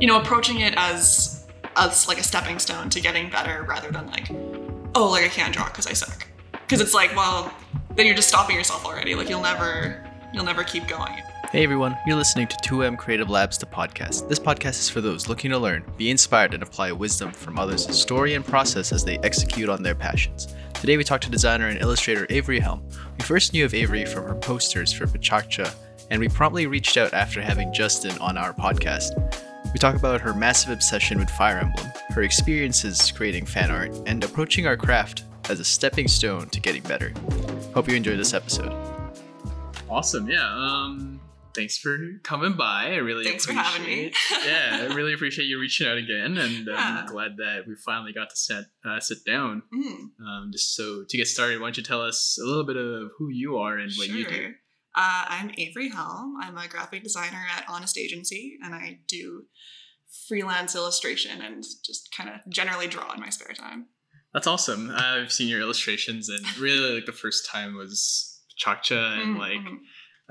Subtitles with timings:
[0.00, 4.06] you know, approaching it as as like a stepping stone to getting better rather than
[4.08, 4.28] like,
[4.94, 6.26] oh, like I can't draw because I suck.
[6.52, 7.52] Because it's like, well,
[7.94, 9.14] then you're just stopping yourself already.
[9.14, 11.12] Like you'll never you'll never keep going.
[11.52, 14.28] Hey everyone, you're listening to 2M Creative Labs, the podcast.
[14.28, 17.88] This podcast is for those looking to learn, be inspired, and apply wisdom from others'
[17.96, 20.54] story and process as they execute on their passions.
[20.74, 22.82] Today we talked to designer and illustrator Avery Helm.
[23.16, 25.72] We first knew of Avery from her posters for Pechakucha,
[26.10, 29.12] and we promptly reached out after having Justin on our podcast.
[29.76, 34.24] We talk about her massive obsession with Fire Emblem, her experiences creating fan art, and
[34.24, 37.12] approaching our craft as a stepping stone to getting better.
[37.74, 38.72] Hope you enjoy this episode.
[39.90, 40.48] Awesome, yeah.
[40.50, 41.20] Um,
[41.54, 42.84] thanks for coming by.
[42.92, 44.12] I really Thanks for appreciate having me.
[44.46, 47.02] yeah, I really appreciate you reaching out again, and Yeah.
[47.02, 49.62] I'm glad that we finally got to sit uh, sit down.
[49.74, 52.78] Mm, Um, just so to get started, why don't you tell us a little bit
[52.78, 54.54] of who you are and what you do?
[54.96, 56.36] Uh, I'm Avery Helm.
[56.40, 59.44] I'm a graphic designer at Honest Agency, and I do
[60.28, 63.86] freelance illustration and just kind of generally draw in my spare time.
[64.32, 64.90] That's awesome.
[64.94, 69.72] I've seen your illustrations, and really, like the first time was Chakcha and Mm, like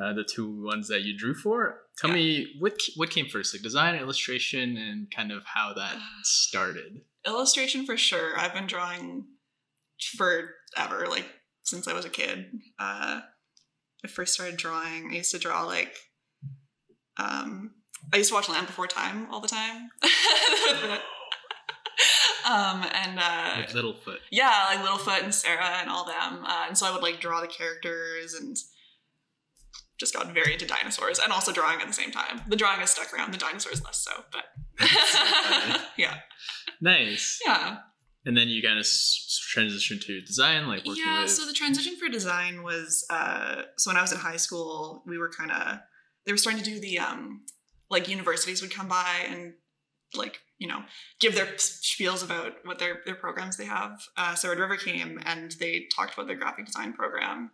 [0.02, 1.82] uh, the two ones that you drew for.
[1.98, 2.16] Tell Yeah.
[2.16, 7.02] me what what came first, like design, illustration, and kind of how that started.
[7.28, 8.38] illustration for sure.
[8.38, 9.26] I've been drawing
[10.18, 11.26] forever, like
[11.64, 12.46] since I was a kid.
[12.80, 13.22] Uh,
[14.06, 15.10] I first started drawing.
[15.12, 15.96] I used to draw like,
[17.18, 17.72] um,
[18.14, 19.90] I used to watch Land Before Time all the time.
[22.46, 24.20] um, and uh, With Littlefoot.
[24.32, 26.46] yeah, like Littlefoot and Cera and all them.
[26.46, 28.56] Uh, and so I would like draw the characters and
[29.98, 32.42] just got very into dinosaurs and also drawing at the same time.
[32.48, 34.44] The drawing has stuck around, the dinosaurs less so, but
[35.98, 36.18] yeah,
[36.80, 37.40] Nice.
[37.44, 37.78] yeah.
[38.26, 41.32] And then you kind of s- transition to design, like working yeah with.
[41.32, 45.18] so the transition for design was uh so when i was in high school we
[45.18, 45.80] were kind of
[46.26, 47.42] they were starting to do the um
[47.90, 49.54] like universities would come by and
[50.16, 50.82] like you know
[51.20, 55.20] give their spiels about what their their programs they have uh so red river came
[55.26, 57.52] and they talked about their graphic design program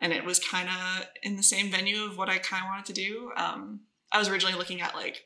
[0.00, 2.84] and it was kind of in the same venue of what i kind of wanted
[2.86, 3.80] to do um
[4.12, 5.22] i was originally looking at like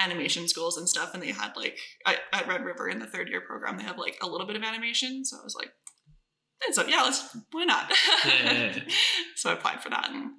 [0.00, 3.28] animation schools and stuff and they had like at, at red river in the third
[3.28, 5.70] year program they have like a little bit of animation so i was like
[6.66, 7.90] and so yeah let's why not
[8.26, 8.82] Yeah, yeah, yeah.
[9.36, 10.30] so i applied for that and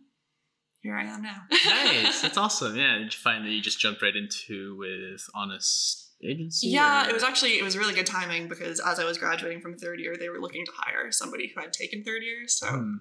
[0.82, 2.22] here i am now nice.
[2.22, 2.76] That's awesome.
[2.76, 2.98] Yeah.
[2.98, 6.68] Did you find that you just jumped right into with Honest Agency?
[6.70, 9.62] yeah or- it was actually it was really good timing because as i was graduating
[9.62, 12.68] from third year they were looking to hire somebody who had taken third year so
[12.68, 12.94] Hmm.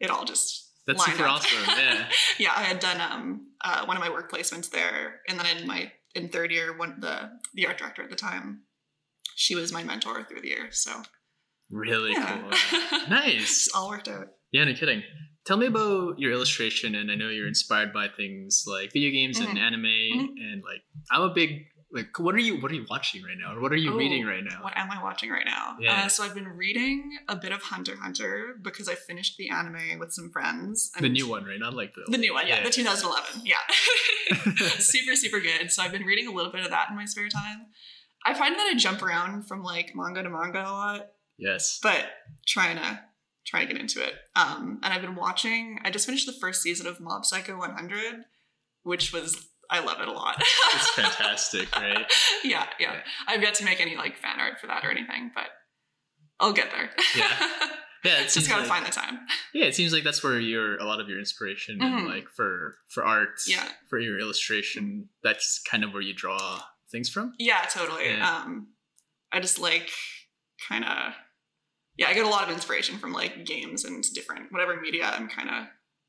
[0.00, 1.58] it all just That's lined super awesome.
[1.68, 2.08] Yeah.
[2.38, 5.66] yeah, I had done um uh, one of my work placements there, and then in
[5.66, 8.62] my in third year, one the the art director at the time,
[9.36, 10.68] she was my mentor through the year.
[10.70, 11.02] So
[11.70, 12.98] Really yeah, cool.
[13.08, 13.68] Nice.
[13.74, 14.26] all worked out.
[14.52, 15.02] Yeah, no kidding.
[15.46, 19.40] Tell me about your illustration, and I know you're inspired by things like video games
[19.40, 19.60] and Mhm.
[19.60, 20.28] anime, Mhm.
[20.38, 22.18] and like I'm a big like.
[22.18, 24.24] What are you What are you watching right now, or what are you Oh, reading
[24.26, 24.62] right now?
[24.62, 25.76] What am I watching right now?
[25.78, 26.04] Yeah.
[26.04, 29.98] Uh, so I've been reading a bit of Hunter Hunter because I finished the anime
[29.98, 30.90] with some friends.
[30.98, 31.58] the new one, right?
[31.58, 33.56] Not like the The new one, yeah, the 2011, yeah.
[34.78, 35.70] super, super good.
[35.70, 37.66] So I've been reading a little bit of that in my spare time.
[38.24, 41.08] I find that I jump around from like manga to manga a lot.
[41.38, 41.80] Yes.
[41.82, 42.06] but
[42.46, 43.00] trying to
[43.44, 44.14] trying to get into it.
[44.36, 45.80] Um, and I've been watching.
[45.84, 48.24] I just finished the first season of Mob Psycho 100,
[48.84, 50.36] which was I love it a lot.
[50.74, 52.04] It's fantastic, right?
[52.44, 53.00] yeah, yeah.
[53.26, 55.46] I've yet to make any like fan art for that or anything, but
[56.38, 56.90] I'll get there.
[57.16, 57.28] Yeah.
[58.04, 59.20] Yeah, it just gotta like, find the time.
[59.54, 62.08] yeah, it seems like that's where your a lot of your inspiration and Mhm.
[62.08, 63.64] like for for art, Yeah.
[63.88, 67.32] for your illustration, that's kind of where you draw things from.
[67.38, 68.06] Yeah, totally.
[68.06, 68.38] Yeah.
[68.38, 68.72] Um,
[69.30, 69.88] I just like
[70.68, 71.14] kind of
[71.96, 72.08] yeah.
[72.08, 75.48] I get a lot of inspiration from like games and different whatever media I'm kind
[75.48, 75.66] of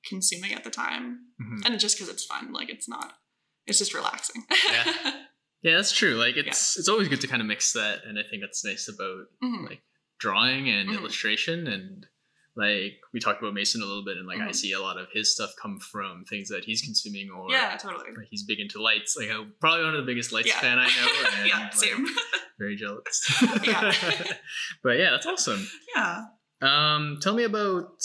[0.10, 1.64] consuming at the time, Mhm.
[1.64, 3.20] and just because it's fun, like it's not.
[3.68, 4.44] It's just relaxing.
[4.72, 5.14] Yeah.
[5.66, 6.16] Yeah, that's true.
[6.16, 8.90] Like it's it's always good to kind of mix that, and I think that's nice
[8.90, 9.70] about Mhm.
[9.70, 9.82] like
[10.20, 10.98] drawing and Mhm.
[10.98, 12.06] illustration and
[12.58, 14.56] like we talked about Mason a little bit and like I Mhm.
[14.56, 18.12] see a lot of his stuff come from things that he's consuming or Yeah, totally.
[18.14, 20.60] like he's big into lights like I'm probably one of the biggest lights Yeah.
[20.60, 22.08] fan I know and yeah, like, same.
[22.60, 23.26] very jealous
[23.64, 23.94] Yeah.
[24.84, 26.26] but yeah that's awesome yeah.
[26.62, 28.02] um tell me about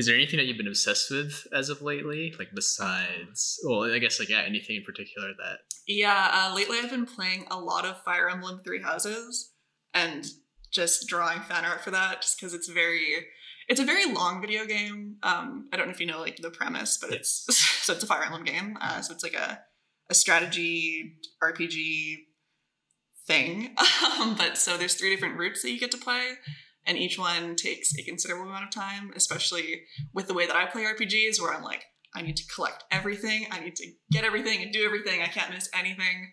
[0.00, 3.98] is there anything that you've been obsessed with as of lately like besides well I
[3.98, 7.84] guess like yeah anything in particular that Yeah, uh, lately I've been playing a lot
[7.84, 9.52] of Fire Emblem Three Houses
[9.92, 10.24] and
[10.70, 13.26] just drawing fan art for that just because it's very
[13.68, 15.16] it's a very long video game.
[15.22, 17.44] Um, I don't know if you know like the premise, but it's
[17.84, 18.78] so it's a Fire Emblem game.
[18.80, 19.60] Uh, so it's like a
[20.08, 22.16] a strategy RPG
[23.26, 23.76] thing.
[24.20, 26.32] Um, but so there's three different routes that you get to play,
[26.86, 29.82] and each one takes a considerable amount of time, especially
[30.12, 31.84] with the way that I play RPGs, where I'm like,
[32.14, 33.46] I need to collect everything.
[33.50, 35.22] I need to get everything and do everything.
[35.22, 36.30] I can't miss anything.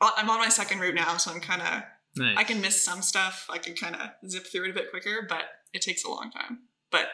[0.00, 1.82] Uh, I'm on my second route now, so I'm kind of
[2.16, 2.36] Nice.
[2.36, 3.46] I can miss some stuff.
[3.48, 6.30] I can kind of zip through it a bit quicker, but it takes a long
[6.30, 6.60] time.
[6.90, 7.06] But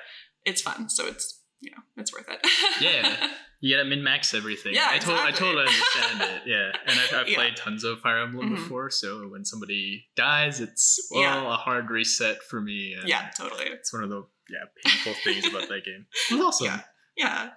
[0.44, 2.41] it's fun, so it's you know it's worth it.
[2.81, 3.29] Yeah.
[3.58, 4.75] You gotta min max everything.
[4.75, 6.43] Yeah, I, to- I totally understand it.
[6.47, 7.37] Yeah, and I've, I've Yeah.
[7.37, 8.56] played tons of Fire Emblem Mhm.
[8.56, 11.55] before, so when somebody dies, it's well Yeah.
[11.55, 12.94] a hard reset for me.
[13.06, 13.64] Yeah, totally.
[13.64, 16.06] it's one of the yeah painful things about that game.
[16.31, 16.67] It's awesome.
[16.67, 16.81] Yeah.
[17.17, 17.50] Yeah,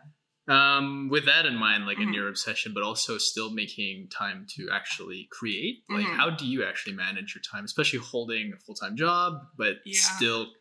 [0.48, 2.16] Um, with that in mind, like in Mhm.
[2.16, 5.84] your obsession, but also still making time to actually create.
[5.90, 6.16] Like, Mhm.
[6.16, 10.00] how do you actually manage your time, especially holding a full time job, but Yeah.
[10.00, 10.54] still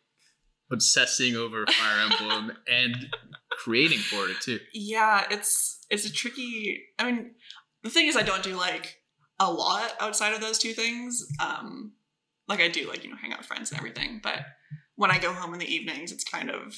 [0.71, 3.13] obsessing over Fire Emblem and
[3.51, 4.59] creating for it too?
[4.73, 5.25] yeah.
[5.29, 6.83] It's it's a tricky.
[6.97, 7.31] I mean,
[7.83, 8.97] the thing is, I don't do like
[9.39, 11.25] a lot outside of those two things.
[11.39, 11.93] Um,
[12.47, 14.39] like I do like you know hang out with friends and everything, but
[14.95, 16.75] when I go home in the evenings, it's kind of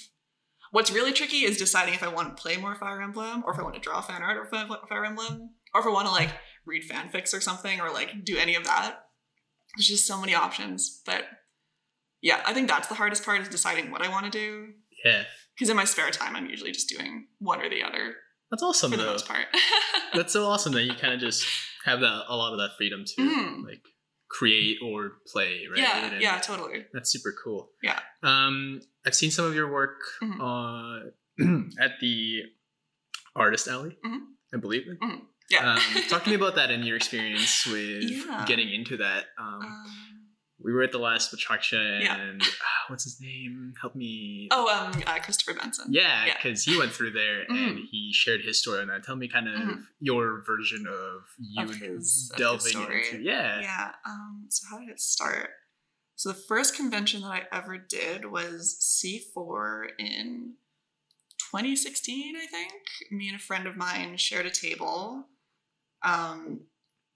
[0.72, 3.60] what's really tricky is deciding if I want to play more Fire Emblem or if
[3.60, 6.30] I want to draw fan art or Fire Emblem or if I want to like
[6.66, 9.06] read fanfics or something or like do any of that.
[9.76, 11.24] There's just so many options, but
[12.22, 14.74] yeah, I think that's the hardest part is deciding what I want to do.
[15.04, 15.24] Yeah,
[15.56, 18.16] Because in my spare time, I'm usually just doing one or the other
[18.52, 19.12] that's awesome for the though.
[19.14, 19.46] most part.
[20.14, 21.48] That's so awesome that you kind of just
[21.86, 23.64] have that a lot of that freedom to Mhm.
[23.66, 23.82] like
[24.30, 25.80] create or play, right?
[25.80, 26.86] Yeah, And yeah, totally.
[26.94, 27.72] That's super cool.
[27.82, 27.98] Yeah.
[28.24, 30.40] Um, I've seen some of your work Mhm.
[30.42, 31.12] uh,
[31.82, 32.42] at the
[33.36, 34.20] Artist Alley, Mhm.
[34.54, 34.84] I believe.
[35.50, 35.74] Yeah.
[35.76, 38.44] Um, talk to me about that and your experience with Yeah.
[38.46, 39.28] getting into that.
[39.38, 40.21] Um, Um,
[40.64, 42.16] we were at the last Pechakucha Yeah.
[42.18, 43.74] and ah, what's his name?
[43.82, 44.48] Help me.
[44.52, 45.88] oh, um, uh, Christopher Benson.
[45.90, 46.34] Yeah, yeah.
[46.36, 47.88] because he went through there and Mhm.
[47.90, 49.04] he shared his story on that.
[49.04, 49.86] Tell me kind of Mhm.
[50.00, 53.08] your version of you Of his- delving story.
[53.10, 53.62] into yeah.
[53.62, 53.92] Yeah.
[54.06, 55.50] Um, so how did it start?
[56.16, 60.56] So the first convention that I ever did was C4 in
[61.52, 62.74] 2016, I think.
[63.12, 65.28] Me and a friend of mine shared a table.
[66.04, 66.62] Um,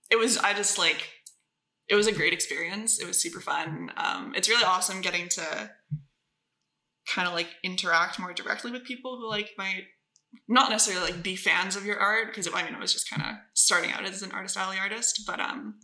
[0.09, 1.09] it was I just like
[1.87, 2.99] it was a great experience.
[2.99, 3.91] It was super fun.
[3.97, 5.71] Um, it's really awesome getting to
[7.13, 9.83] kind of like interact more directly with people who like might
[10.47, 13.21] not necessarily like be fans of your art because I mean I was just kind
[13.21, 15.75] of starting out as an artist alley artist, but um,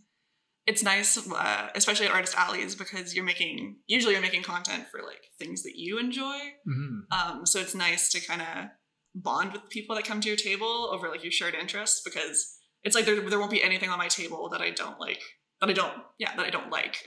[0.66, 5.00] it's nice, uh, especially at artist alleys because you're making usually you're making content for
[5.00, 6.38] like things that you enjoy.
[6.68, 7.02] Mhm.
[7.10, 8.68] Um, so it's nice to kind of
[9.14, 12.96] bond with people that come to your table over like your shared interests because it's
[12.96, 15.20] like there, there won't be anything on my table that I don't like
[15.62, 16.96] that I don't yeah that I don't like.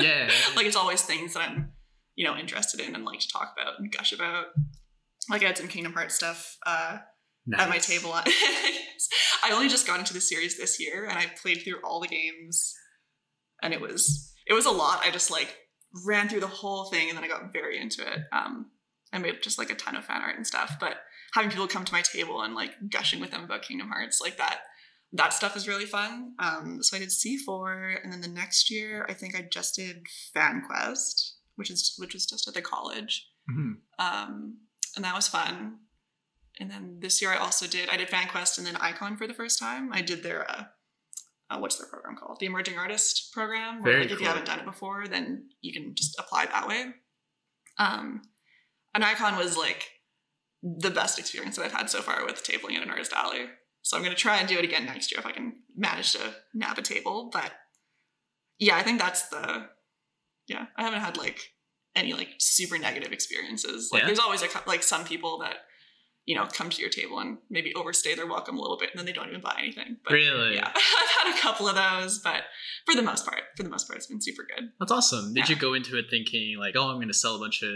[0.00, 0.30] Yeah.
[0.54, 1.72] like it's always things that I'm
[2.14, 4.46] you know interested in and like to talk about and gush about.
[5.28, 6.98] Like I had some Kingdom Hearts stuff uh,
[7.56, 8.12] at my table.
[9.44, 12.08] I only just got into the series this year, and I played through all the
[12.08, 12.74] games,
[13.62, 15.02] and it was it was a lot.
[15.04, 15.56] I just like
[16.06, 18.20] ran through the whole thing, and then I got very into it.
[18.32, 18.70] Um,
[19.12, 20.76] I made just like a ton of fan art and stuff.
[20.80, 20.96] But
[21.34, 24.36] having people come to my table and like gushing with them about Kingdom Hearts, like
[24.38, 24.60] that,
[25.12, 26.34] that stuff is really fun.
[26.38, 29.74] Um, so I did C four, and then the next year I think I just
[29.74, 33.78] did Fan Quest, which is which was just at the college Mhm.
[33.98, 34.58] um,
[34.96, 35.78] and that was fun.
[36.58, 39.34] And then this year I also did I did FanQuest and then Ai-Kon for the
[39.34, 39.92] first time.
[39.92, 40.64] I did their uh,
[41.48, 42.38] uh, what's their program called?
[42.38, 43.82] The Emerging Artist Program.
[43.82, 46.92] Where like if you haven't done it before, then you can just apply that way.
[47.78, 48.22] Um,
[48.94, 49.88] and Ai-Kon was like
[50.62, 53.46] the best experience that I've had so far with tabling at an artist alley.
[53.82, 56.34] So I'm gonna try and do it again next year if I can manage to
[56.54, 57.30] nab a table.
[57.32, 57.52] But
[58.58, 59.68] yeah, I think that's the
[60.46, 60.66] yeah.
[60.76, 61.40] I haven't had like
[61.96, 63.90] any like super negative experiences.
[63.92, 64.06] Like Yeah.
[64.06, 65.56] there's always a, like some people that
[66.30, 68.98] you know come to your table and maybe overstay their welcome a little bit and
[68.98, 69.90] then they don't even buy anything.
[70.04, 70.54] But Really?
[70.54, 70.70] yeah,
[71.00, 72.42] I've had a couple of those, but
[72.86, 74.64] for the most part, for the most part, it's been super good.
[74.78, 75.34] That's awesome.
[75.34, 75.54] Did Yeah.
[75.54, 77.72] you go into it thinking like, oh, I'm going to sell a bunch of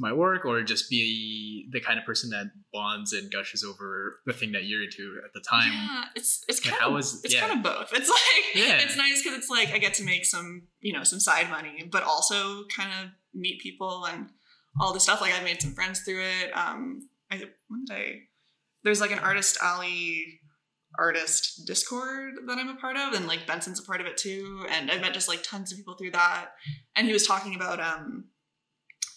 [0.00, 4.32] my work, or just be the kind of person that bonds and gushes over the
[4.32, 5.72] thing that you're into at the time?
[5.72, 7.46] Yeah, it's it's kind how of was- it's yeah.
[7.46, 7.90] kind of both.
[7.92, 8.78] It's like Yeah.
[8.84, 10.48] it's nice because it's like I get to make some
[10.80, 14.28] you know some side money, but also kind of meet people and
[14.80, 15.20] all this stuff.
[15.20, 16.50] Like I made some friends through it.
[16.56, 18.20] Um, I when did I?
[18.82, 20.40] There's like an artist alley
[20.96, 24.64] artist discord that i'm a part of and like benson's a part of it too
[24.70, 26.50] and i've met just like tons of people through that
[26.94, 28.26] and he was talking about um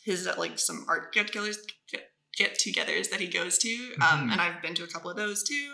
[0.03, 1.57] his uh, like some art get-togethers
[1.91, 3.69] get, get-togethers that he goes to
[4.01, 4.31] um Mhm.
[4.31, 5.71] and i've been to a couple of those too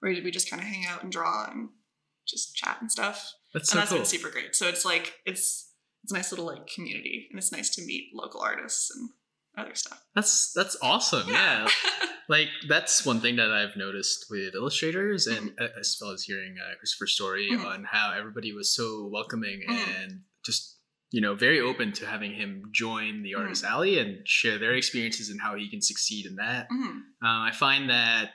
[0.00, 1.70] where we just kind of hang out and draw and
[2.28, 3.98] just chat and stuff That's and so that's cool.
[4.00, 5.70] been super great so it's like it's
[6.02, 9.08] it's a nice little like community and it's nice to meet local artists and
[9.56, 11.28] other stuff That's that's awesome.
[11.28, 11.68] Yeah.
[12.26, 16.56] Like that's one thing that I've noticed with illustrators and uh, as well as hearing
[16.58, 17.66] uh, Christopher's story Mhm.
[17.66, 20.02] on how everybody was so welcoming Mhm.
[20.02, 20.78] and just
[21.10, 25.28] you know, very open to having him join the Artist Alley and share their experiences
[25.28, 26.66] and how he can succeed in that.
[26.70, 26.96] Mhm.
[27.22, 28.32] Uh, I find that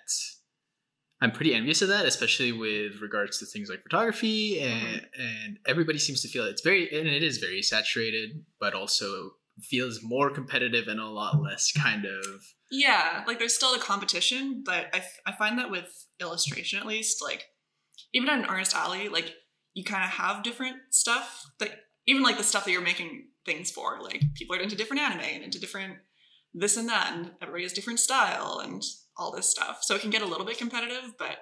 [1.19, 5.97] I'm pretty envious of that, especially with regards to things like photography, and and everybody
[5.99, 9.31] seems to feel it's very and it is very saturated, but also
[9.63, 12.23] feels more competitive and a lot less kind of
[12.71, 16.85] Yeah, like there's still a competition, but I, f- I find that with illustration at
[16.85, 17.45] least, like
[18.13, 19.33] even at an artist alley, like
[19.73, 21.71] you kind of have different stuff that
[22.07, 25.21] even like the stuff that you're making things for, like people are into different anime
[25.21, 25.97] and into different
[26.53, 28.81] this and that, and everybody has different style and
[29.17, 29.79] all this stuff.
[29.81, 31.37] So it can get a little bit competitive, but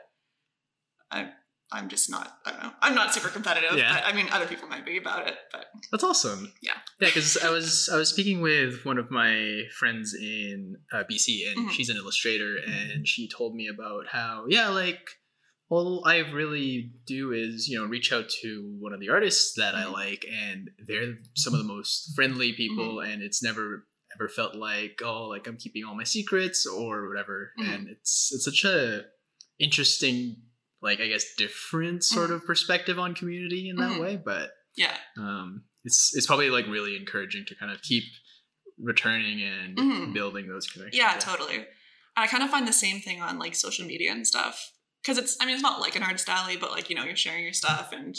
[1.12, 1.30] I
[1.72, 2.72] I'm just not I don't know.
[2.82, 3.94] I'm not super competitive, Yeah.
[3.94, 6.54] but I mean other people might be about it, but That's awesome.
[6.62, 6.74] Yeah.
[7.02, 11.52] Yeah, because I was I was speaking with one of my friends in uh, BC,
[11.52, 11.72] and Mhm.
[11.72, 15.02] she's an illustrator, and she told me about how yeah, like
[15.70, 19.76] all I really do is you know reach out to one of the artists that
[19.76, 19.92] I Mhm.
[19.92, 25.02] like, and they're some of the most friendly people, and it's never ever felt like
[25.04, 27.74] oh like I'm keeping all my secrets or whatever, Mhm.
[27.74, 29.06] and it's it's such a
[29.60, 30.38] interesting
[30.90, 32.36] like I guess different sort Mhm.
[32.36, 34.00] of perspective on community in that Mhm.
[34.04, 34.98] way, but yeah.
[35.18, 38.04] um, it's it's probably like really encouraging to kind of keep
[38.80, 40.14] returning and Mhm.
[40.14, 40.98] building those connections.
[40.98, 41.56] Yeah, totally.
[41.58, 41.66] And
[42.16, 44.72] I kind of find the same thing on like social media and stuff.
[45.02, 47.16] Because it's, I mean, it's not like an art alley, but like, you know, you're
[47.16, 48.16] sharing your stuff and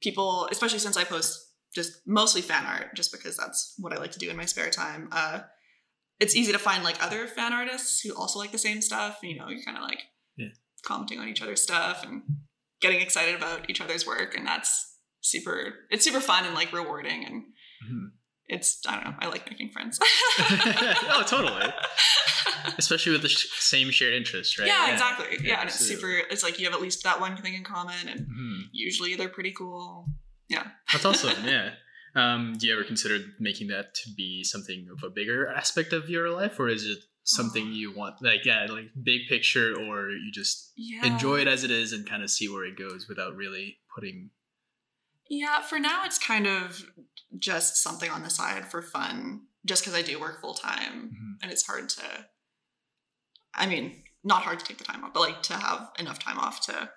[0.00, 1.38] people, especially since I post
[1.74, 4.70] just mostly fan art, just because that's what I like to do in my spare
[4.70, 5.08] time.
[5.12, 5.40] Uh,
[6.20, 9.18] it's easy to find like other fan artists who also like the same stuff.
[9.22, 10.04] You know, you're kind of like Yeah.
[10.84, 12.22] Commenting on each other's stuff and
[12.80, 14.34] getting excited about each other's work.
[14.36, 17.24] And that's super, it's super fun and like rewarding.
[17.24, 17.42] And
[17.88, 18.10] Mhm.
[18.46, 19.98] it's, I don't know, I like making friends.
[20.38, 21.72] oh, totally.
[22.78, 24.66] Especially with the sh- same shared interest, right?
[24.68, 25.26] Yeah, exactly.
[25.40, 26.10] Yeah, Yeah, and it's super.
[26.30, 28.62] It's like you have at least that one thing in common, and Mhm.
[28.72, 30.06] usually they're pretty cool.
[30.48, 30.70] Yeah.
[30.92, 31.44] That's awesome.
[31.44, 31.74] yeah.
[32.14, 36.08] Um, do you ever consider making that to be something of a bigger aspect of
[36.10, 40.30] your life, or is it something you want, like yeah, like big picture, or you
[40.32, 41.04] just Yeah.
[41.06, 44.30] enjoy it as it is and kind of see where it goes without really putting?
[45.28, 46.84] Yeah, for now it's kind of
[47.38, 51.42] just something on the side for fun, just because I do work full time, Mhm.
[51.42, 52.28] and it's hard to.
[53.54, 56.38] I mean, not hard to take the time off, but like to have enough time
[56.38, 56.92] off to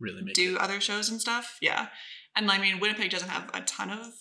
[0.00, 1.58] Really make do other shows and stuff.
[1.60, 1.88] Yeah.
[2.36, 4.12] And I mean, Winnipeg doesn't have a ton of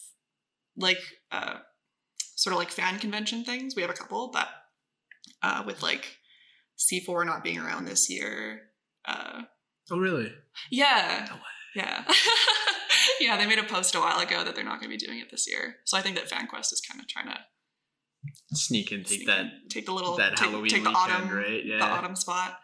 [0.75, 0.99] like
[1.31, 1.59] uh
[2.35, 3.75] sort of like fan convention things.
[3.75, 4.47] We have a couple, but
[5.41, 6.17] uh with like
[6.77, 8.61] C4 not being around this year.
[9.05, 9.41] Uh
[9.89, 10.33] Oh, really?
[10.69, 11.27] yeah.
[11.29, 11.37] No.
[11.75, 12.03] Yeah.
[13.21, 15.19] yeah, they made a post a while ago that they're not going to be doing
[15.19, 15.77] it this year.
[15.85, 17.37] So I think that FanQuest is kind of trying to
[18.53, 21.11] Sneak and take sneak that in, take the little that take, Halloween take the weekend,
[21.11, 21.63] autumn right?
[21.63, 21.77] Yeah.
[21.77, 22.57] the autumn spot.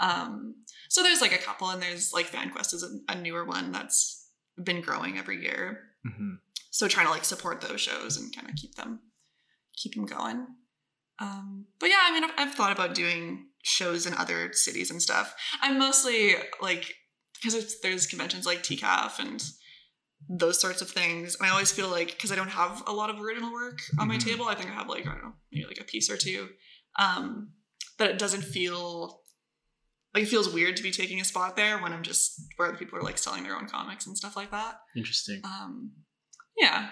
[0.00, 0.54] Um,
[0.88, 4.28] so there's like a couple, and there's like FanQuest is a, a newer one that's
[4.62, 5.80] been growing every year.
[6.06, 6.38] Mhm.
[6.70, 9.00] So trying to like support those shows and kind of keep them
[9.76, 10.46] keep them going.
[11.18, 15.00] Um, but yeah, I mean, I've, I've thought about doing shows in other cities and
[15.02, 15.34] stuff.
[15.60, 16.94] I'm mostly like
[17.42, 19.42] because there's conventions like TCAF and
[20.28, 21.36] those sorts of things.
[21.36, 24.08] And I always feel like because I don't have a lot of original work on
[24.08, 24.24] my Mhm.
[24.24, 26.48] table, I think I have like I don't know maybe like a piece or two.
[26.98, 27.52] Um,
[27.98, 29.22] that it doesn't feel
[30.14, 32.78] like it feels weird to be taking a spot there when I'm just where other
[32.78, 34.80] people are like selling their own comics and stuff like that.
[34.96, 35.40] Interesting.
[35.44, 35.92] Um,
[36.58, 36.90] yeah,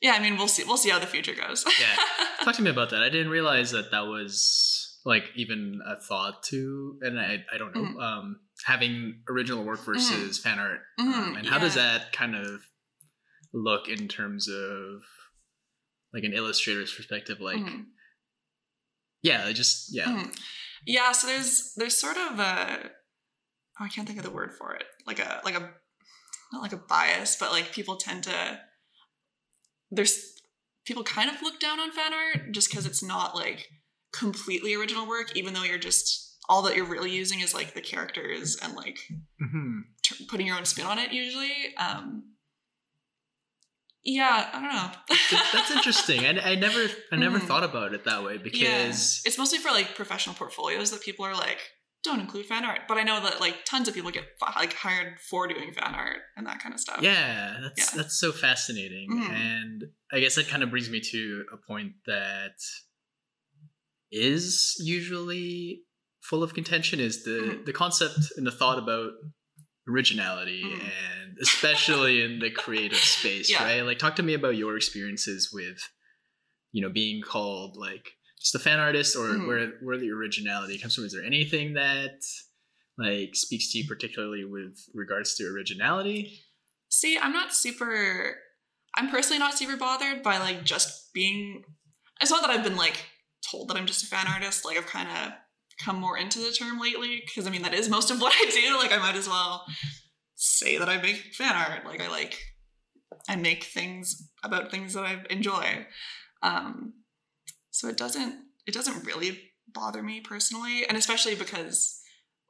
[0.00, 0.12] yeah.
[0.12, 0.64] I mean, we'll see.
[0.64, 1.64] We'll see how the future goes.
[1.80, 1.96] Yeah.
[2.44, 3.02] Talk to me about that.
[3.02, 7.74] I didn't realize that that was like even a thought to, and I, I don't
[7.74, 8.02] know, Mhm.
[8.02, 10.80] um, having original work versus fan art.
[10.98, 12.60] Um, Mhm, and how does that kind of
[13.52, 15.02] look in terms of
[16.12, 17.40] like an illustrator's perspective?
[17.40, 17.84] Like, Mhm.
[19.22, 20.06] yeah, just, yeah.
[20.06, 20.36] Mhm.
[20.84, 22.90] Yeah, so there's there's sort of a
[23.80, 24.84] oh, I can't think of the word for it.
[25.06, 25.72] Like a like a
[26.52, 28.60] not like a bias, but like people tend to
[29.90, 30.34] there's
[30.84, 33.68] people kind of look down on fan art just because it's not like
[34.12, 37.80] completely original work, even though you're just all that you're really using is like the
[37.80, 38.98] characters and like
[39.42, 39.82] Mhm.
[40.02, 41.74] t- putting your own spin on it usually.
[41.76, 42.32] Um
[44.08, 44.90] yeah, I don't know.
[45.52, 46.24] That's interesting.
[46.24, 47.46] I, I never, I never Mhm.
[47.48, 49.28] thought about it that way because Yeah.
[49.28, 51.58] it's mostly for like professional portfolios that people are like
[52.06, 54.24] don't include fan art but i know that like tons of people get
[54.56, 57.96] like hired for doing fan art and that kind of stuff Yeah, that's Yeah.
[58.02, 59.30] that's so fascinating, Mhm.
[59.30, 62.56] and I guess that kind of brings me to a point that
[64.12, 65.82] is usually
[66.22, 67.66] full of contention is the Mhm.
[67.66, 69.12] the concept and the thought about
[69.88, 70.80] originality Mhm.
[70.82, 73.62] and especially in the creative space Yeah.
[73.64, 75.78] right like talk to me about your experiences with
[76.72, 79.46] you know being called like just a fan artist or Mhm.
[79.46, 82.22] where where the originality comes from is there anything that
[82.98, 86.42] like speaks to you particularly with regards to originality
[86.88, 88.36] see i'm not super
[88.98, 91.62] I'm personally not super bothered by like just being.
[92.18, 93.04] It's not that I've been like
[93.50, 94.64] told that I'm just a fan artist.
[94.64, 95.32] Like I've kind of
[95.84, 98.50] come more into the term lately because I mean that is most of what I
[98.50, 98.78] do.
[98.78, 99.66] Like I might as well
[100.34, 101.84] say that I make fan art.
[101.84, 102.40] Like I like
[103.28, 105.86] I make things about things that I enjoy.
[106.42, 106.94] Um,
[107.76, 108.34] so it doesn't
[108.66, 112.00] it doesn't really bother me personally, and especially because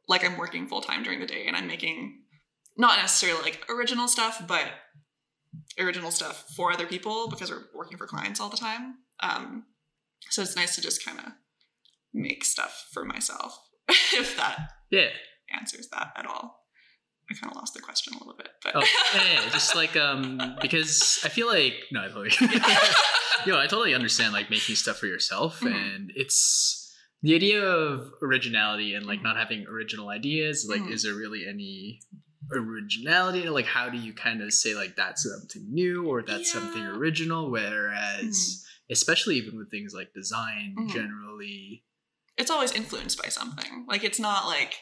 [0.09, 2.23] like I'm working full time during the day and I'm making
[2.77, 4.67] not necessarily like original stuff, but
[5.81, 8.97] original stuff for other people because we're working for clients all the time.
[9.21, 9.65] Um,
[10.31, 11.25] so it's nice to just kind of
[12.15, 13.59] make stuff for myself,
[14.15, 15.09] if that Yeah.
[15.59, 16.66] answers that at all.
[17.31, 19.97] I kind of lost the question a little bit, but Oh, yeah, yeah, just like
[19.97, 22.31] um, because I feel like no, I totally,
[23.47, 25.75] you know, I totally understand like making stuff for yourself, Mhm.
[25.75, 26.83] and it's
[27.23, 30.67] the idea of originality and like not having original ideas.
[30.69, 30.93] Like, Mhm.
[30.93, 32.01] is there really any
[32.53, 33.49] originality?
[33.49, 37.51] Like, how do you kind of say like that's something new or that's something original?
[37.51, 40.93] Whereas, especially even with things like design, Mhm.
[40.93, 41.85] generally,
[42.37, 43.87] it's always influenced by something.
[43.89, 44.75] Like it's not like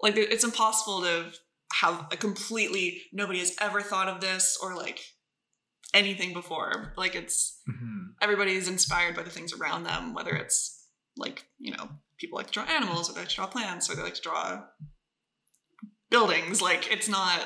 [0.00, 1.32] like it's impossible to
[1.80, 5.00] have a completely nobody has ever thought of this or like
[5.94, 6.92] anything before.
[6.96, 8.14] Like it's Mhm.
[8.20, 10.86] everybody is inspired by the things around them, whether it's
[11.16, 13.94] like, you know, people like to draw animals or they like to draw plants or
[13.96, 14.62] they like to draw
[16.10, 16.60] buildings.
[16.62, 17.40] Like it's not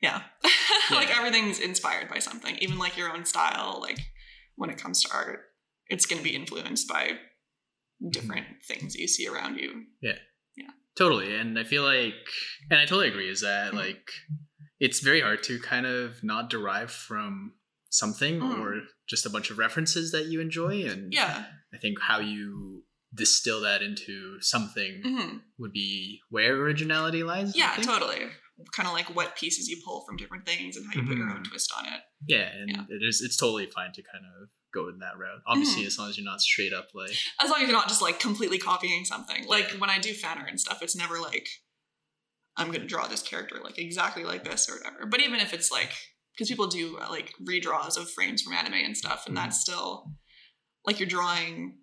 [0.00, 0.22] yeah.
[0.90, 2.56] like everything's inspired by something.
[2.58, 4.00] Even like your own style, like
[4.56, 5.40] when it comes to art,
[5.88, 7.18] it's gonna be influenced by
[8.10, 9.84] different things you see around you.
[10.96, 11.34] Totally.
[11.34, 12.14] And I feel like,
[12.70, 13.76] and I totally agree, is that Mhm.
[13.76, 14.10] like,
[14.78, 17.54] it's very hard to kind of not derive from
[17.90, 18.58] something Mm.
[18.58, 20.84] or just a bunch of references that you enjoy.
[20.86, 21.46] And Yeah.
[21.72, 22.84] I think how you
[23.14, 27.54] distill that into something hmm would be where originality lies.
[27.54, 28.30] Yeah, totally.
[28.72, 31.28] Kind of like what pieces you pull from different things and how you put your
[31.30, 31.48] own Mhm.
[31.48, 32.00] twist on it.
[32.26, 32.48] Yeah.
[32.54, 32.84] And Yeah.
[32.88, 35.42] it is, it's totally fine to kind of go in that route.
[35.46, 35.86] Obviously, Mhm.
[35.86, 38.18] as long as you're not straight up like, As long as you're not just like
[38.20, 39.46] completely copying something.
[39.46, 39.78] Like Yeah.
[39.78, 41.48] when I do fan art and stuff, it's never like
[42.56, 45.06] I'm gonna draw this character like exactly like this or whatever.
[45.06, 45.92] But even if it's like
[46.34, 50.12] because people do uh, like redraws of frames from anime and stuff, and that's still
[50.86, 51.78] like you're drawing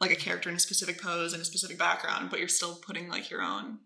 [0.00, 3.08] like a character in a specific pose and a specific background, but you're still putting
[3.08, 3.78] like your own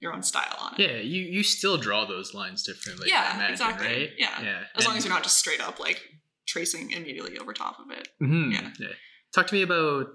[0.00, 0.80] your own style on it.
[0.80, 3.08] yeah, you, you still draw those lines differently.
[3.10, 3.86] Yeah, imagine, exactly.
[3.86, 4.10] Right?
[4.16, 4.40] Yeah.
[4.42, 4.64] Yeah.
[4.74, 6.02] As long as you're not just straight up like
[6.50, 8.08] tracing immediately over top of it.
[8.22, 8.88] Mhm, Yeah.
[9.34, 10.08] Talk to me about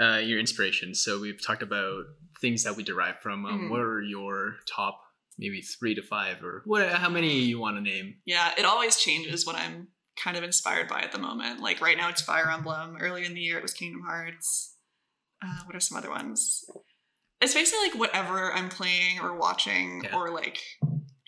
[0.00, 0.94] uh, your inspiration.
[0.94, 2.04] So we've talked about
[2.40, 3.44] things that we derive from.
[3.46, 3.70] Um, Mhm.
[3.70, 5.00] What are your top,
[5.38, 6.88] maybe three to five, or what?
[6.88, 8.16] How many you want to name?
[8.24, 9.88] Yeah, it always changes what I'm
[10.22, 11.60] kind of inspired by at the moment.
[11.60, 12.96] Like right now, it's Fire Emblem.
[13.00, 14.76] Earlier in the year, it was Kingdom Hearts.
[15.44, 16.64] Uh, what are some other ones?
[17.40, 20.16] It's basically like whatever I'm playing or watching Yeah.
[20.16, 20.58] or like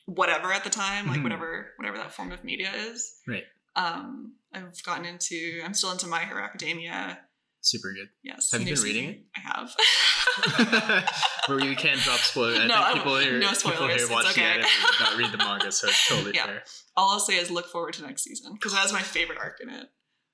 [0.06, 1.24] whatever at the time, like Mhm.
[1.24, 3.20] whatever whatever that form of media is.
[3.26, 3.44] Right.
[3.76, 5.60] Um, I've gotten into.
[5.64, 7.18] I'm still into My Hero Academia.
[7.60, 8.08] Super good.
[8.22, 8.50] Yes.
[8.52, 9.24] Have you been reading it?
[9.36, 11.08] I have.
[11.48, 12.58] Where you can't drop spoilers.
[12.60, 14.42] I No, think people here, No people spoilers, here it's okay.
[14.44, 14.66] anime,
[15.00, 16.44] not read the manga, so it's totally Yeah.
[16.46, 16.62] fair.
[16.96, 19.60] All I'll say is look forward to next season because it has my favorite arc
[19.62, 19.86] in it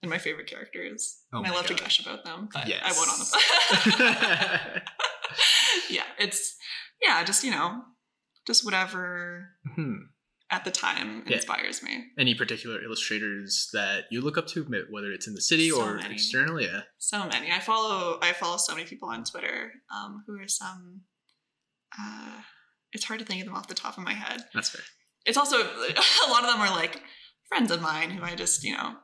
[0.03, 1.19] and my favorite characters.
[1.33, 2.83] Oh and I love to gush about them, but Yes.
[2.85, 3.19] I won't on
[4.75, 4.83] the.
[5.95, 6.57] yeah, it's
[7.01, 7.83] yeah, just you know,
[8.47, 9.95] just whatever Hmm.
[10.51, 11.37] At the time Yeah.
[11.37, 12.07] inspires me.
[12.19, 15.95] Any particular illustrators that you look up to, whether it's in the city So or
[15.97, 16.15] many.
[16.15, 16.65] externally?
[16.67, 16.83] Yeah.
[16.99, 17.53] So many.
[17.53, 18.19] I follow.
[18.21, 19.73] I follow so many people on Twitter.
[19.95, 21.03] Um, who are some.
[21.99, 22.43] Uh,
[22.93, 24.43] it's hard to think of them off the top of my head.
[24.55, 24.83] That's fair.
[25.27, 27.03] it's also a lot of them are like
[27.49, 28.95] friends of mine who I just you know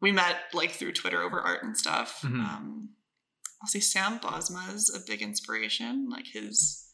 [0.00, 2.20] we met like through Twitter over art and stuff.
[2.22, 2.40] Mhm.
[2.44, 2.88] Um,
[3.62, 6.08] I'll say Sam Bosma is a big inspiration.
[6.10, 6.84] Like his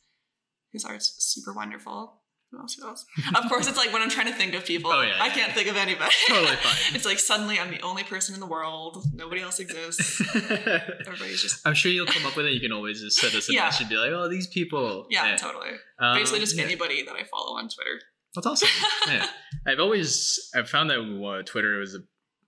[0.73, 2.20] his art's super wonderful.
[2.53, 2.75] Who else?
[2.75, 3.07] Who else?
[3.37, 5.33] of course, it's like when I'm trying to think of people, Oh, yeah, I yeah,
[5.35, 5.55] can't yeah.
[5.55, 6.13] think of anybody.
[6.27, 6.95] Totally fine.
[6.97, 9.05] it's like suddenly I'm the only person in the world.
[9.15, 10.21] Nobody else exists.
[10.35, 12.53] Everybody's just I'm sure you'll come up with it.
[12.53, 13.65] You can always just set us a Yeah.
[13.67, 15.71] message and be like, "Oh, these people." yeah, totally.
[15.99, 18.01] Um, Basically, just anybody that I follow on Twitter.
[18.35, 18.69] That's awesome.
[19.09, 19.27] yeah,
[19.67, 21.99] I've always I've found that uh, Twitter was a,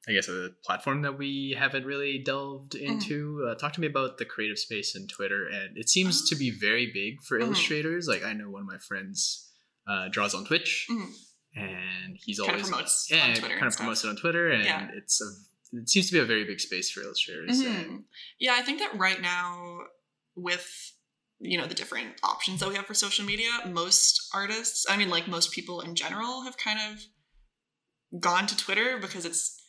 [0.09, 2.93] I guess, a platform that we haven't really delved Mm-hmm.
[2.93, 3.49] into.
[3.49, 6.51] Uh, talk to me about the creative space in Twitter, and it seems to be
[6.51, 7.43] very big for Mhm.
[7.47, 8.07] illustrators.
[8.09, 9.49] Like I know one of my friends
[9.87, 11.12] uh, draws on Twitch, Mhm.
[11.57, 13.59] and he's Kind always promotes yeah, on Twitter.
[13.59, 14.90] kind of promotes it on Twitter, and Yeah.
[14.95, 15.31] it's a
[15.75, 17.59] it seems to be a very big space for illustrators.
[17.61, 18.05] and- Mhm.
[18.38, 19.87] Yeah, I think that right now,
[20.35, 20.92] with
[21.40, 25.09] you know the different options that we have for social media, most artists, I mean,
[25.11, 29.61] like most people in general, have kind of gone to Twitter because it's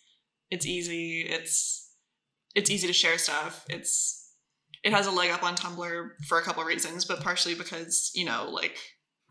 [0.52, 1.22] it's easy.
[1.22, 1.90] It's
[2.54, 3.66] it's easy to share stuff.
[3.70, 4.20] It's
[4.84, 8.12] it has a leg up on Tumblr for a couple of reasons, but partially because
[8.14, 8.78] you know, like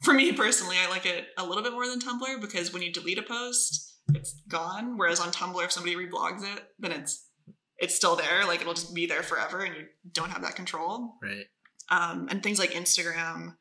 [0.03, 2.93] for me personally, I like it a little bit more than Tumblr because when you
[2.93, 4.97] delete a post, it's gone.
[4.99, 7.29] Whereas on Tumblr, if somebody reblogs it, then it's
[7.79, 8.45] it's still there.
[8.47, 11.15] Like it'll just be there forever, and you don't have that control.
[11.23, 11.47] Right.
[11.91, 13.57] Um, and things like Instagram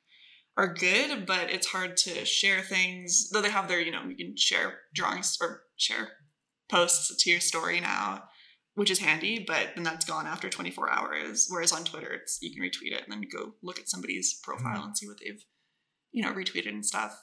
[0.57, 3.29] are good, but it's hard to share things.
[3.29, 6.09] Though they have their, you know, you can share drawings or share
[6.69, 8.23] posts to your story now,
[8.75, 9.43] which is handy.
[9.47, 11.47] But then that's gone after 24 hours.
[11.49, 14.81] Whereas on Twitter, it's you can retweet it and then go look at somebody's profile
[14.81, 14.85] Mhm.
[14.87, 15.43] and see what they've,
[16.11, 17.19] you know, retweeted and stuff.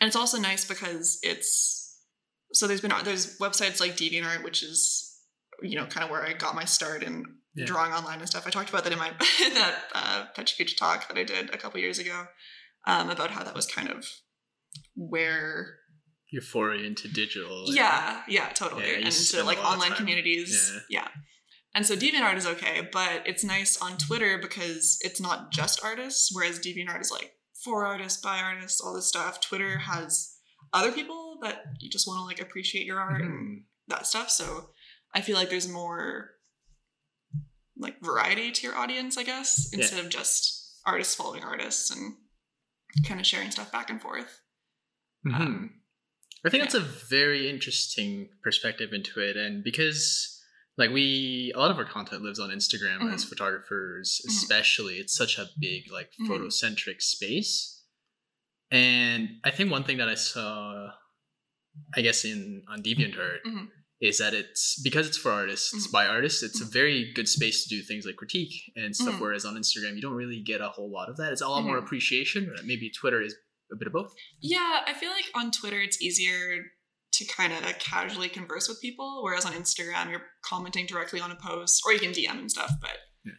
[0.00, 1.82] And it's also nice because it's
[2.52, 5.14] so there's been there's websites like DeviantArt, which is
[5.62, 7.64] you know kind of where I got my start in Yeah.
[7.66, 8.46] drawing online and stuff.
[8.46, 11.58] I talked about that in my in that uh, Pechakucha talk that I did a
[11.58, 12.26] couple years ago
[12.86, 14.04] um, about how that was kind of
[14.94, 15.76] where
[16.30, 17.64] Your foray into digital.
[17.68, 21.00] yeah yeah totally Yeah, and spend to a like online communities Yeah.
[21.02, 21.08] yeah.
[21.74, 26.30] And so DeviantArt is okay, but it's nice on Twitter because it's not just artists,
[26.32, 27.32] whereas DeviantArt is like
[27.66, 29.40] for artists, by artists, all this stuff.
[29.40, 30.38] Twitter has
[30.72, 33.64] other people that you just want to like appreciate your art and Mhm.
[33.88, 34.30] that stuff.
[34.30, 34.70] So
[35.14, 36.30] I feel like there's more
[37.76, 39.80] like variety to your audience, I guess, Yeah.
[39.80, 42.16] instead of just artists following artists and
[43.04, 44.40] kind of sharing stuff back and forth.
[45.26, 45.34] Mhm.
[45.40, 45.82] Um,
[46.44, 46.64] I think yeah.
[46.70, 50.35] that's a very interesting perspective into it, and because
[50.78, 53.28] like we a lot of our content lives on Instagram as Mhm.
[53.28, 54.30] photographers, Mhm.
[54.30, 54.98] especially.
[54.98, 56.28] It's such a big like Mhm.
[56.28, 57.82] photocentric space,
[58.70, 60.90] and I think one thing that I saw,
[61.94, 63.42] I guess in on DeviantArt.
[63.44, 63.70] Mhm.
[63.98, 65.90] Is that it's because it's for artists, Mhm.
[65.92, 66.42] by artists.
[66.42, 69.18] It's a very good space to do things like critique and stuff.
[69.18, 71.32] Whereas on Instagram, you don't really get a whole lot of that.
[71.32, 72.54] It's a lot more appreciation.
[72.64, 73.34] Maybe Twitter is
[73.72, 74.14] a bit of both.
[74.42, 76.72] Yeah, I feel like on Twitter it's easier
[77.18, 81.36] to kind of casually converse with people, whereas on Instagram you're commenting directly on a
[81.36, 82.70] post, or you can DM and stuff.
[82.80, 83.32] But Yeah.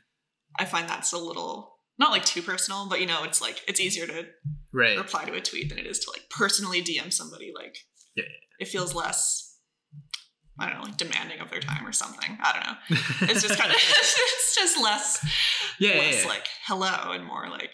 [0.60, 3.80] I find that's a little not like too personal, but you know, it's like it's
[3.80, 4.28] easier to
[4.74, 4.98] Right.
[4.98, 7.52] reply to a tweet than it is to like personally DM somebody.
[7.56, 7.76] Like,
[8.16, 8.26] Yeah.
[8.60, 9.46] it feels less.
[10.60, 12.38] I don't know, like demanding of their time or something.
[12.42, 13.30] I don't know.
[13.34, 15.24] It's just kind of, it's just less,
[15.80, 16.28] Yeah, yeah, yeah.
[16.28, 17.70] like hello and more like,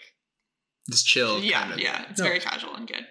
[0.90, 1.42] just chill.
[1.42, 1.80] yeah, kind of.
[1.80, 2.06] yeah.
[2.10, 2.26] It's No.
[2.26, 3.06] very casual and good.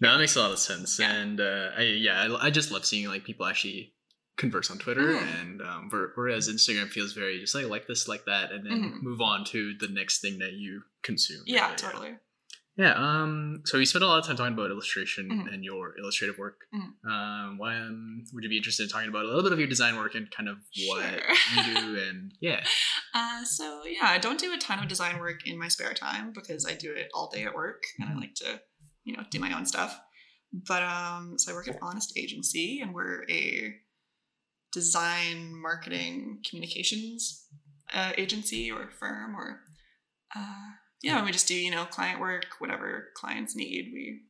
[0.00, 0.98] No, that makes a lot of sense.
[0.98, 1.10] Yeah.
[1.12, 3.94] And uh, I, yeah, I, I just love seeing like people actually
[4.36, 5.40] converse on Twitter, Mhm.
[5.40, 9.02] and um, whereas Instagram feels very just like like this, like that, and then Mhm.
[9.02, 11.42] move on to the next thing that you consume.
[11.46, 11.76] Yeah, really.
[11.76, 12.16] totally.
[12.76, 12.92] Yeah.
[12.94, 13.62] Um.
[13.64, 15.52] So we spent a lot of time talking about illustration Mhm.
[15.52, 16.60] and your illustrative work.
[16.72, 16.92] Mhm.
[17.10, 17.58] Um.
[17.58, 19.96] Why um, would you be interested in talking about a little bit of your design
[19.96, 21.64] work and kind of what Sure.
[21.64, 21.96] you do?
[22.08, 22.64] And yeah.
[23.14, 26.32] Uh, so yeah, I don't do a ton of design work in my spare time
[26.32, 28.20] because I do it all day at work and I Mhm.
[28.20, 28.60] like to,
[29.08, 29.98] you know, do my own stuff.
[30.52, 33.74] But um, so I work at Honest Agency and we're a
[34.72, 37.46] design, marketing, communications
[37.92, 39.60] uh, agency or firm or
[40.36, 43.90] uh, yeah, we just do you know client work, whatever clients need.
[43.92, 44.22] We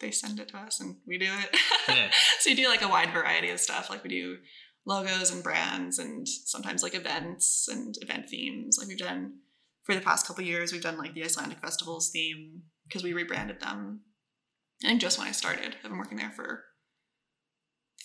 [0.00, 1.56] they send it to us and we do it.
[1.88, 2.10] Yeah.
[2.38, 3.90] so you do like a wide variety of stuff.
[3.90, 4.38] Like we do
[4.86, 8.78] logos and brands and sometimes like events and event themes.
[8.78, 9.34] Like we've done
[9.84, 13.60] for the past couple years, we've done like the Icelandic festivals theme because we rebranded
[13.60, 14.00] them.
[14.84, 16.64] I think just when I started, I've been working there for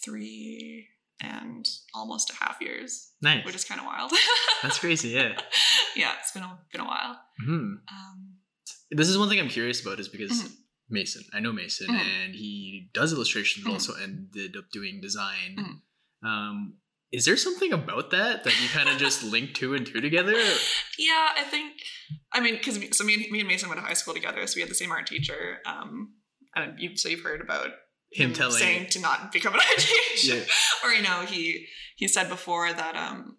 [0.03, 0.87] three
[1.21, 3.45] and almost a half years, Nice.
[3.45, 4.11] which is kind of wild.
[4.63, 5.09] That's crazy.
[5.09, 5.39] Yeah.
[5.95, 7.19] yeah, it's been a, been a while.
[7.43, 7.51] Hmm.
[7.89, 8.35] Um,
[8.91, 10.51] This is one thing I'm curious about is because Mhm.
[10.89, 11.95] Mason, I know Mason, Mhm.
[11.99, 13.73] and he does illustration, but Mhm.
[13.73, 15.81] also ended up doing design.
[16.23, 16.27] Mhm.
[16.27, 16.77] Um,
[17.11, 20.33] is there something about that that you kind of just link two and two together?
[20.97, 21.73] Yeah, I think.
[22.33, 24.55] I mean, because so me and me and Mason went to high school together, so
[24.57, 25.59] we had the same art teacher.
[25.65, 26.13] Um,
[26.55, 27.69] and you so you've heard about
[28.11, 30.43] Him telling- saying to not become an art teacher, Yeah.
[30.83, 33.37] or you know he he said before that um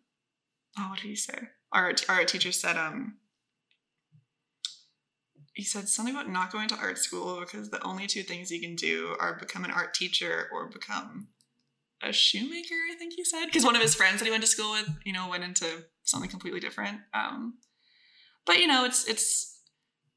[0.79, 1.38] oh what did he say?
[1.72, 3.18] Our our teacher said um
[5.55, 8.61] he said something about not going to art school because the only two things you
[8.61, 11.29] can do are become an art teacher or become
[12.02, 13.46] a shoemaker, I think he said.
[13.46, 15.85] Because one of his friends that he went to school with, you know, went into
[16.04, 17.00] something completely different.
[17.14, 17.54] Um,
[18.46, 19.61] but you know, it's it's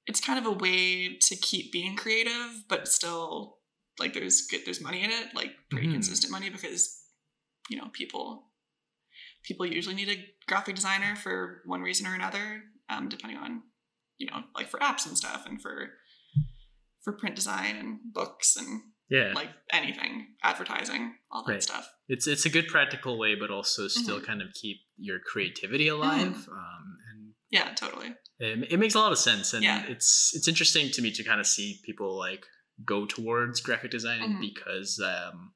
[0.05, 3.57] it's kind of a way to keep being creative, but still
[3.99, 5.93] like there's good there's money in it, like pretty Mhm.
[5.93, 7.03] consistent money because
[7.69, 8.51] you know people
[9.43, 13.63] people usually need a graphic designer for one reason or another, um, depending on
[14.17, 15.93] you know like for apps and stuff and for
[17.03, 21.63] for print design and books and Yeah, like anything, advertising, all that Right.
[21.63, 21.89] stuff.
[22.07, 26.47] it's it's a good practical way, but also still kind of keep your creativity alive.
[26.47, 28.15] Um, and Yeah, totally.
[28.39, 29.85] it, it makes a lot of sense, and Yeah.
[29.87, 32.45] it's it's interesting to me to kind of see people like
[32.85, 34.41] go towards graphic design Mhm.
[34.41, 35.53] because um,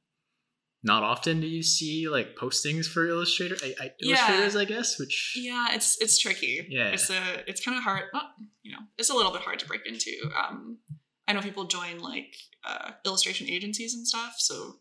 [0.86, 4.18] not often do you see like postings for illustrator I, I, Yeah.
[4.18, 5.00] illustrators, I guess.
[5.00, 6.66] Which Yeah, it's it's tricky.
[6.70, 6.90] Yeah.
[6.90, 8.06] It's a it's kind of hard.
[8.14, 10.12] Not you know, it's a little bit hard to break into.
[10.36, 10.80] Um,
[11.28, 14.36] I know people join like uh, illustration agencies and stuff.
[14.38, 14.76] So,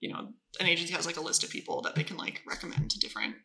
[0.00, 0.28] you know,
[0.60, 3.36] an agency has like a list of people that they can like recommend to different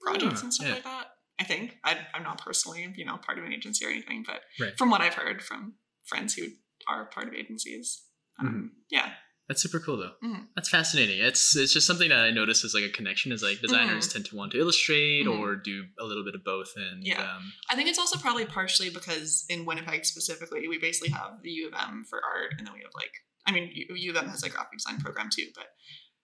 [0.00, 0.74] projects Ah, and stuff yeah.
[0.74, 1.06] like that.
[1.40, 4.40] I think I, I'm not personally, you know, part of an agency or anything, but
[4.60, 4.76] Right.
[4.76, 5.74] from what I've heard from
[6.06, 6.46] friends who
[6.88, 8.02] are part of agencies,
[8.40, 8.66] um, Mm-hmm.
[8.90, 9.12] yeah,
[9.48, 10.12] That's super cool though.
[10.22, 10.48] Mhm.
[10.54, 11.20] That's fascinating.
[11.20, 14.12] It's it's just something that I notice as like a connection is like designers Mm-hmm.
[14.12, 15.38] tend to want to illustrate Mhm.
[15.38, 17.22] or do a little bit of both and Yeah.
[17.36, 21.50] um, I think it's also probably partially because in Winnipeg specifically, we basically have the
[21.50, 23.12] U of M for art, and then we have like,
[23.46, 25.68] I mean, U U of M has a graphic design program too, but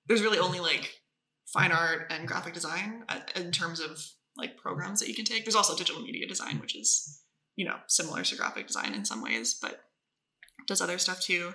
[0.07, 1.01] there's really only like
[1.53, 3.99] fine art and graphic design uh, in terms of
[4.37, 5.45] like programs that you can take.
[5.45, 7.23] There's also digital media design, which is
[7.57, 9.81] you know similar to graphic design in some ways, but
[10.67, 11.55] does other stuff too.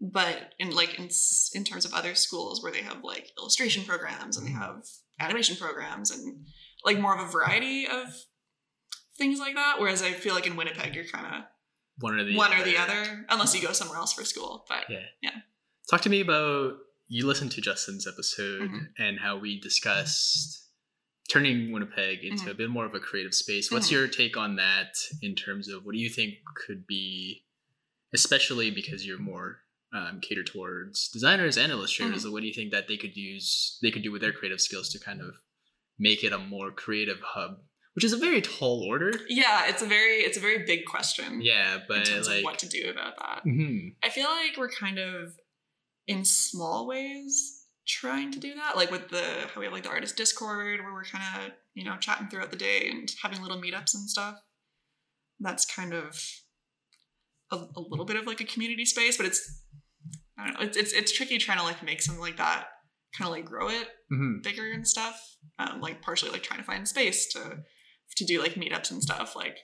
[0.00, 1.08] But in like in
[1.54, 4.84] in terms of other schools where they have like illustration programs and they have
[5.18, 6.46] animation programs and
[6.84, 8.08] like more of a variety of
[9.16, 9.76] things like that.
[9.80, 11.42] Whereas I feel like in Winnipeg, you're kind of
[11.98, 14.66] one or the one or the other, unless you go somewhere else for school.
[14.68, 15.30] But Yeah.
[15.90, 16.74] Talk to me about
[17.08, 18.88] you listened to Justin's episode Mhm.
[18.98, 20.64] and how we discussed
[21.30, 22.50] turning Winnipeg into Mhm.
[22.50, 23.70] a bit more of a creative space.
[23.70, 23.92] What's Mhm.
[23.92, 26.34] your take on that in terms of what do you think
[26.66, 27.46] could be,
[28.12, 32.24] especially because you're more um, catered towards designers and illustrators?
[32.24, 32.32] Mm-hmm.
[32.32, 34.88] What do you think that they could use, they could do with their creative skills
[34.90, 35.36] to kind of
[35.98, 37.58] make it a more creative hub,
[37.94, 39.12] which is a very tall order.
[39.28, 41.40] yeah, it's a very it's a very big question.
[41.40, 43.44] Yeah, in but terms like, of what to do about that.
[43.46, 43.94] Mhm.
[44.02, 45.38] I feel like we're kind of
[46.06, 48.76] in small ways trying to do that.
[48.76, 49.22] Like with the
[49.54, 52.50] how we have like the artist Discord where we're kind of, you know, chatting throughout
[52.50, 54.40] the day and having little meetups and stuff.
[55.40, 56.20] That's kind of
[57.52, 59.62] a, a little bit of like a community space, but it's
[60.38, 62.66] I don't know, it's it's, it's tricky trying to like make something like that
[63.16, 64.42] kind of like grow it Mhm.
[64.42, 65.20] bigger and stuff.
[65.58, 67.58] Um, like partially like trying to find space to
[68.16, 69.34] to do like meetups and stuff.
[69.36, 69.56] Like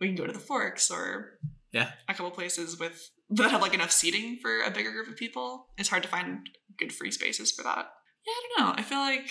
[0.00, 1.38] we can go to the Forks or
[1.72, 1.90] Yeah.
[2.08, 5.68] a couple places with that have like enough seating for a bigger group of people.
[5.76, 7.90] It's hard to find good free spaces for that.
[8.26, 8.74] Yeah, I don't know.
[8.76, 9.28] I feel like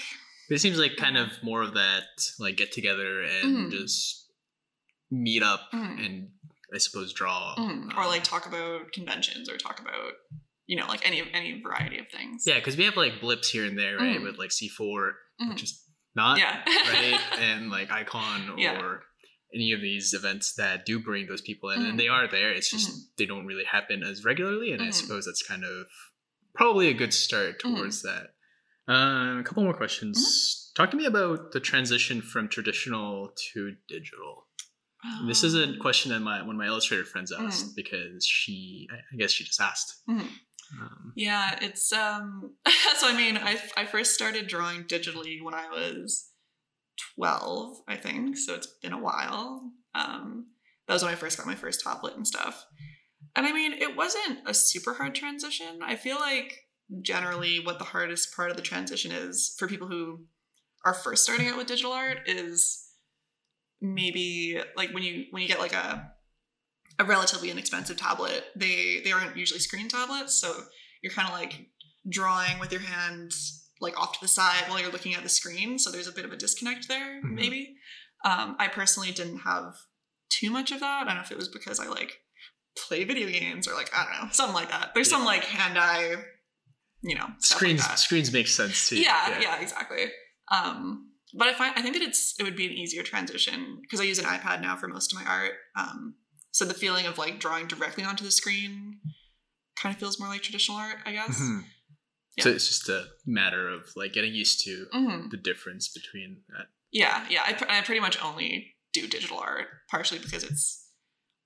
[0.50, 2.04] It seems like kind of more of that
[2.40, 3.72] like get together and Mhm.
[3.72, 4.30] just
[5.10, 6.06] meet up Mhm.
[6.06, 6.30] and
[6.74, 10.14] I suppose draw mm, or like talk about conventions or talk about
[10.66, 12.44] you know like any any variety of things.
[12.46, 14.24] yeah because we have like blips here and there right Mhm.
[14.24, 15.50] with like C4 Mhm.
[15.50, 15.84] which is
[16.16, 18.96] not yeah, right and like Ai-Kon or Yeah.
[19.54, 22.70] any of these events that do bring those people in and they are there it's
[22.72, 25.86] just they don't really happen as regularly and I suppose that's kind of
[26.54, 28.34] probably a good start towards that.
[28.90, 30.72] Um, a couple more questions.
[30.76, 34.47] Talk to me about the transition from traditional to digital.
[35.28, 37.48] This is a Um, question that my one of my illustrator friends Mm.
[37.48, 40.02] asked because she, I guess she just asked.
[40.10, 40.30] Mhm.
[40.82, 42.56] Um, Yeah, it's um
[42.98, 46.32] so I mean, I I first started drawing digitally when I was
[47.16, 48.38] 12, I think.
[48.38, 49.72] So it's been a while.
[49.94, 50.48] Um
[50.88, 52.66] that was when I first got my first tablet and stuff.
[53.36, 55.80] And I mean, it wasn't a super hard transition.
[55.82, 56.54] I feel like
[57.02, 60.26] generally what the hardest part of the transition is for people who
[60.86, 62.87] are first starting out with digital art is
[63.82, 66.12] maybe like when you when you get like a
[67.00, 70.64] a relatively inexpensive tablet, they they aren't usually screen tablets, so
[71.02, 71.68] you're kind of like
[72.10, 75.78] drawing with your hands like off to the side while you're looking at the screen.
[75.78, 77.34] So there's a bit of a disconnect there, Mhm.
[77.36, 77.78] maybe.
[78.26, 79.76] Um, I personally didn't have
[80.30, 81.04] too much of that.
[81.04, 82.20] I don't know if it was because I like
[82.76, 84.94] play video games or like I don't know something like that.
[84.96, 86.16] There's some like hand eye,
[87.04, 89.00] you know, screens Like screens make sense too.
[89.00, 90.12] Yeah, yeah, exactly.
[90.52, 94.00] Um, but I find I think that it's it would be an easier transition because
[94.00, 95.54] I use an iPad now for most of my art.
[95.78, 96.16] Um,
[96.52, 99.00] so the feeling of like drawing directly onto the screen
[99.82, 101.40] kind of feels more like traditional art, I guess.
[101.40, 101.66] Mhm.
[102.38, 102.44] Yeah.
[102.46, 105.30] So it's just a matter of like getting used to Mhm.
[105.32, 106.68] the difference between that.
[106.92, 107.44] Yeah, yeah.
[107.46, 110.86] I, pr- I pretty much only do digital art, partially because it's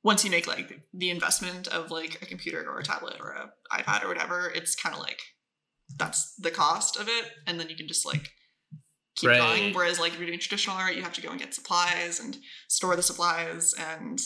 [0.04, 3.52] once you make like the investment of like a computer or a tablet or a
[3.72, 5.20] iPad or whatever, it's kind of like
[5.98, 8.30] that's the cost of it, and then you can just like
[9.15, 9.38] keep Right.
[9.39, 9.74] going.
[9.74, 12.38] Whereas like if you're doing traditional art, you have to go and get supplies and
[12.67, 14.19] store the supplies and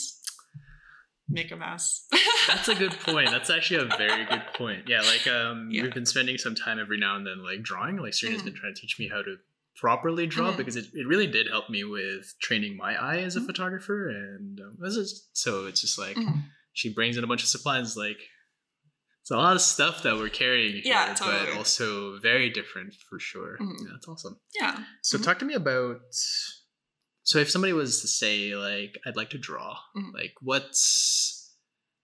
[1.28, 2.06] make a mess.
[2.46, 3.30] That's a good point.
[3.30, 4.84] That's actually a very good point.
[4.88, 5.82] Yeah, like um, Yeah.
[5.82, 7.96] we've been spending some time every now and then like drawing.
[7.96, 8.46] Like Serena's Mhm.
[8.46, 9.36] been trying to teach me how to
[9.74, 10.56] properly draw Mhm.
[10.56, 13.46] because it, it really did help me with training my eye as a Mhm.
[13.46, 14.08] photographer.
[14.08, 16.44] And um, this is so it's just like Mhm.
[16.72, 17.96] she brings in a bunch of supplies.
[17.96, 18.18] Like
[19.26, 23.18] it's a lot of stuff that we're carrying here, Yeah, but also very different for
[23.18, 23.58] sure.
[23.60, 23.74] Mhm.
[23.80, 24.38] Yeah, that's awesome.
[24.54, 24.84] yeah.
[25.02, 25.24] So Mhm.
[25.24, 26.00] talk to me about
[27.24, 30.12] so if somebody was to say like I'd like to draw, Mhm.
[30.14, 31.52] like what's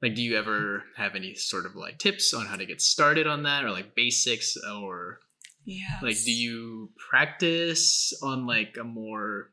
[0.03, 3.29] like do you ever have any sort of like tips on how to get started
[3.29, 5.21] on that or like basics or
[5.65, 6.01] Yeah.
[6.03, 9.53] like do you practice on like a more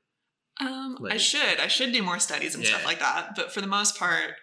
[0.60, 1.60] Um, I should.
[1.60, 3.36] I should do more studies and stuff like that.
[3.36, 4.34] But for the most part,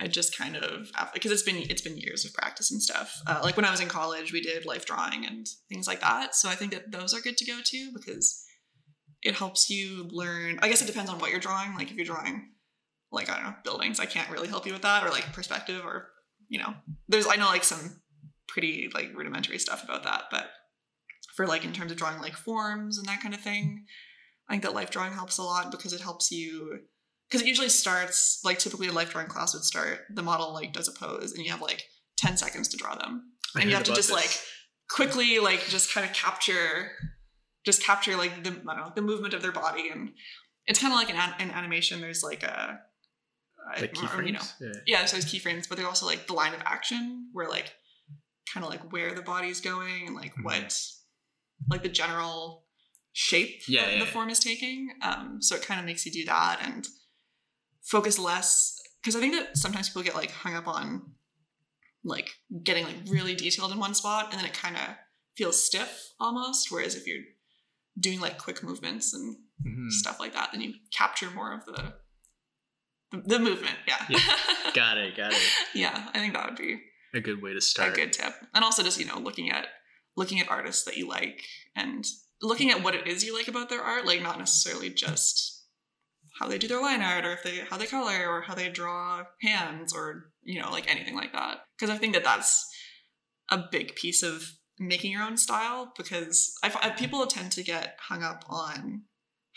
[0.00, 3.14] I just kind of because it's been it's been years of practice and stuff.
[3.26, 6.34] Uh, like when I was in college, we did life drawing and things like that.
[6.34, 8.44] So I think that those are good to go too because
[9.22, 10.58] it helps you learn.
[10.62, 11.74] I guess it depends on what you're drawing.
[11.74, 12.50] Like if you're drawing
[13.12, 15.82] like I don't know buildings, I can't really help you with that or like perspective
[15.84, 16.08] or
[16.48, 16.74] you know
[17.08, 18.02] there's I know like some
[18.48, 20.50] pretty like rudimentary stuff about that, but
[21.36, 23.84] for like in terms of drawing like forms and that kind of thing,
[24.48, 26.80] I think that life drawing helps a lot because it helps you
[27.28, 30.72] because it usually starts like typically a life drawing class would start the model like
[30.72, 31.82] does a pose and you have like
[32.18, 34.16] 10 seconds to draw them I and you have to just this.
[34.16, 34.40] like
[34.90, 36.90] quickly like just kind of capture
[37.66, 40.10] just capture like the I don't know the movement of their body and
[40.66, 42.80] it's kind of like an, an- an animation there's like a
[43.80, 44.40] like or, you know.
[44.60, 44.72] Yeah.
[44.86, 47.72] yeah so there's keyframes but there's also like the line of action where like
[48.52, 50.44] kind of like where the body's going and like Mhm.
[50.44, 50.78] what
[51.70, 52.66] like the general
[53.12, 54.10] shape Yeah, that yeah, the yeah.
[54.10, 56.86] form is taking um so it kind of makes you do that and
[57.84, 61.02] focus less because i think that sometimes people get like hung up on
[62.04, 62.30] like
[62.62, 64.82] getting like really detailed in one spot and then it kind of
[65.36, 67.22] feels stiff almost whereas if you're
[67.98, 69.88] doing like quick movements and Mhm.
[69.90, 71.94] stuff like that then you capture more of the
[73.12, 74.04] the, the movement yeah
[74.74, 75.16] Got it.
[75.16, 75.38] Got it.
[75.74, 76.80] yeah i think that would be
[77.14, 77.92] A good way to start.
[77.92, 79.66] a good tip and also just you know looking at
[80.16, 81.40] looking at artists that you like
[81.76, 82.04] and
[82.42, 85.53] looking at what it is you like about their art like not necessarily just
[86.38, 88.68] how they do their line art or if they how they color or how they
[88.68, 91.58] draw hands or you know like anything like that.
[91.78, 92.66] Because i think that that's
[93.50, 94.42] a big piece of
[94.78, 99.02] making your own style because I, fi- people tend to get hung up on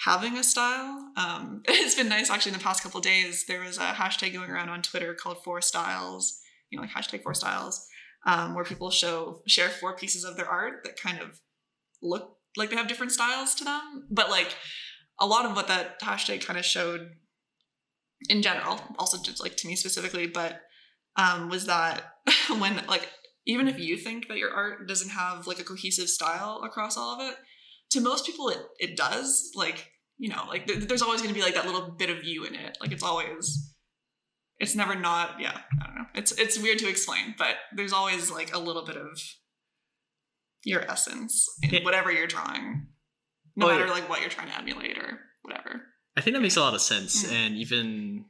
[0.06, 1.12] having a style.
[1.18, 4.52] Um, it's been nice actually in the past couple days there was a hashtag going
[4.52, 7.88] around on twitter called four styles you know like hashtag four styles
[8.28, 11.40] um, where people show share four pieces of their art that kind of
[12.02, 14.08] look like they have different styles to them.
[14.10, 14.56] But like
[15.20, 17.10] a lot of what that hashtag kind of showed
[18.30, 20.62] in general also just like to me specifically but
[21.18, 22.04] um, was that
[22.60, 23.10] when like
[23.46, 27.16] even if you think that your art doesn't have like a cohesive style across all
[27.20, 27.36] of it
[27.92, 31.40] to most people it, it does like you know like th- there's always going to
[31.40, 33.74] be like that little bit of you in it like it's always
[34.60, 38.32] it's never not yeah i don't know it's it's weird to explain but there's always
[38.32, 39.20] like a little bit of
[40.64, 41.84] your essence in Yeah.
[41.84, 42.88] whatever you're drawing
[43.58, 43.92] no Oh, matter yeah.
[43.92, 45.82] like what you're trying to emulate or whatever
[46.16, 47.32] I think that makes a lot of sense, Mm.
[47.32, 48.26] and even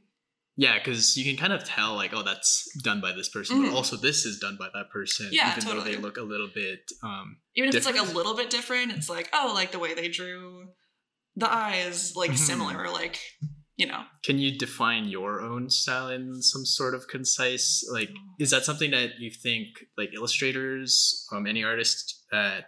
[0.59, 3.65] yeah, because you can kind of tell like, oh, that's done by this person, Mhm.
[3.69, 5.29] but also this is done by that person.
[5.31, 5.95] Yeah, even though totally.
[5.95, 6.81] they look a little bit.
[7.03, 9.93] um even if it's like a little bit different it's like oh like the way
[9.93, 10.69] they drew
[11.43, 12.37] the eyes like Mhm.
[12.49, 13.15] similar or like
[13.81, 18.09] you know Can you define your own style in some sort of concise like?
[18.39, 19.67] Is that something that you think
[19.99, 22.65] like illustrators, um, any artist that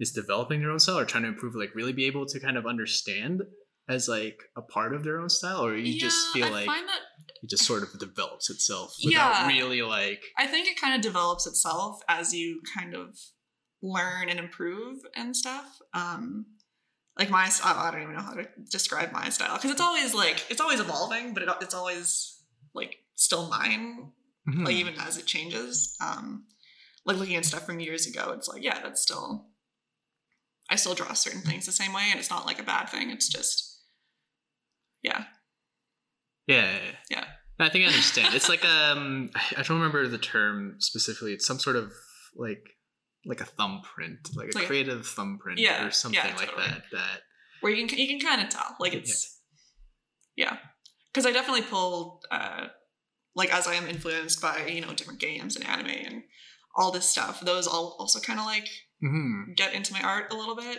[0.00, 2.56] is developing their own style or trying to improve, like really be able to kind
[2.56, 3.42] of understand
[3.88, 7.00] as like a part of their own style, or you just feel I like that
[7.42, 9.28] it just sort of develops itself Yeah.
[9.28, 13.18] without really like I think it kind of develops itself as you kind of
[13.82, 15.78] learn and improve and stuff.
[15.92, 16.46] Um,
[17.18, 20.14] like my style, I don't even know how to describe my style because it's always
[20.14, 22.40] like it's always evolving, but it, it's always
[22.74, 24.10] like still mine,
[24.48, 24.64] Mhm.
[24.64, 25.96] like even as it changes.
[26.00, 26.46] Um,
[27.04, 29.46] like looking at stuff from years ago, it's like yeah, that's still.
[30.70, 33.10] I still draw certain things the same way, and it's not like a bad thing.
[33.10, 33.82] It's just,
[35.02, 35.24] yeah,
[36.46, 37.24] Yeah, yeah, yeah.
[37.60, 38.34] I think I understand.
[38.34, 41.32] It's like um, I don't remember the term specifically.
[41.32, 41.92] It's some sort of
[42.36, 42.64] like
[43.26, 46.66] like a thumbprint, like a Like creative thumbprint, Yeah, or something yeah, like totally.
[46.68, 46.82] that.
[46.92, 47.20] That
[47.60, 49.40] where you can you can kind of tell like it's
[50.36, 50.58] yeah
[51.10, 52.66] because i definitely pull uh
[53.34, 56.22] like as i am influenced by you know different games and anime and
[56.76, 58.68] all this stuff those all also kind of like
[59.04, 59.54] Mhm.
[59.56, 60.78] get into my art a little bit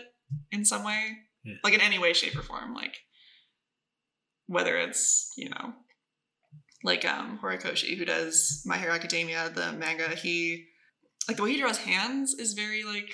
[0.51, 1.55] in some way Yeah.
[1.63, 2.95] like in any way shape or form like
[4.47, 5.73] whether it's you know
[6.83, 10.65] like um horikoshi who does my hero academia the manga he
[11.27, 13.09] like the way he draws hands is very like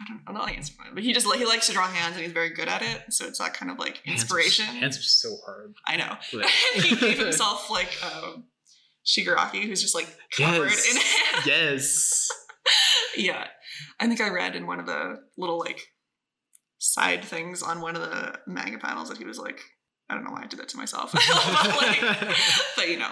[0.00, 2.22] I don't, I'm not like inspired, but he just he likes to draw hands and
[2.24, 3.12] he's very good at it.
[3.12, 4.64] So it's that kind of like inspiration.
[4.66, 5.74] Hands are so hard.
[5.88, 6.14] I know.
[6.32, 6.46] Like-
[6.84, 8.44] he gave himself like um,
[9.04, 10.88] Shigaraki, who's just like covered Yes.
[10.88, 11.46] in hands.
[11.48, 12.28] yes.
[13.16, 13.46] yeah,
[14.00, 15.80] I think I read in one of the little like
[16.78, 19.60] side things on one of the manga panels that he was like,
[20.08, 21.22] I don't know why I did that to myself, but,
[21.76, 22.36] like,
[22.76, 23.10] but you know,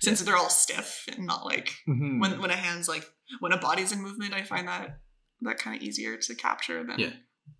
[0.00, 2.20] since they're all stiff and not like Mhm.
[2.20, 3.04] when when a hand's like
[3.40, 5.00] when a body's in movement, I find that
[5.42, 7.12] that kind of easier to capture than Yeah.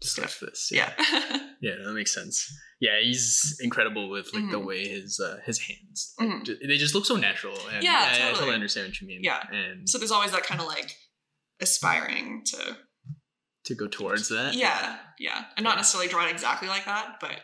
[0.03, 0.68] just like this.
[0.72, 0.93] yeah.
[1.62, 2.51] Yeah, that makes sense.
[2.80, 4.64] Yeah, he's incredible with like the Mhm.
[4.64, 6.14] way his uh, his hands.
[6.18, 6.45] Like, Mhm.
[6.47, 7.55] ju- they just look so natural.
[7.70, 8.32] And Yeah, I, I totally.
[8.38, 9.20] totally understand what you mean.
[9.22, 9.47] Yeah.
[9.53, 10.97] and so there's always that kind of like
[11.61, 12.76] aspiring to
[13.64, 14.54] to go towards that.
[14.54, 17.40] yeah yeah and not necessarily drawn exactly like that but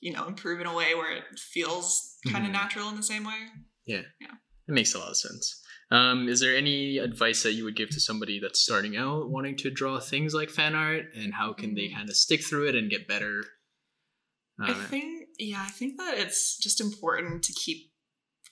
[0.00, 2.54] you know improve in a way where it feels kind of Mhm.
[2.54, 3.48] natural in the same way
[3.86, 4.34] Yeah, yeah,
[4.68, 5.60] It makes a lot of sense.
[5.90, 9.56] Um, is there any advice that you would give to somebody that's starting out wanting
[9.56, 11.94] to draw things like fan art, and how can they Mm.
[11.96, 13.42] kind of stick through it and get better?
[14.60, 17.90] I think yeah, I think that it's just important to keep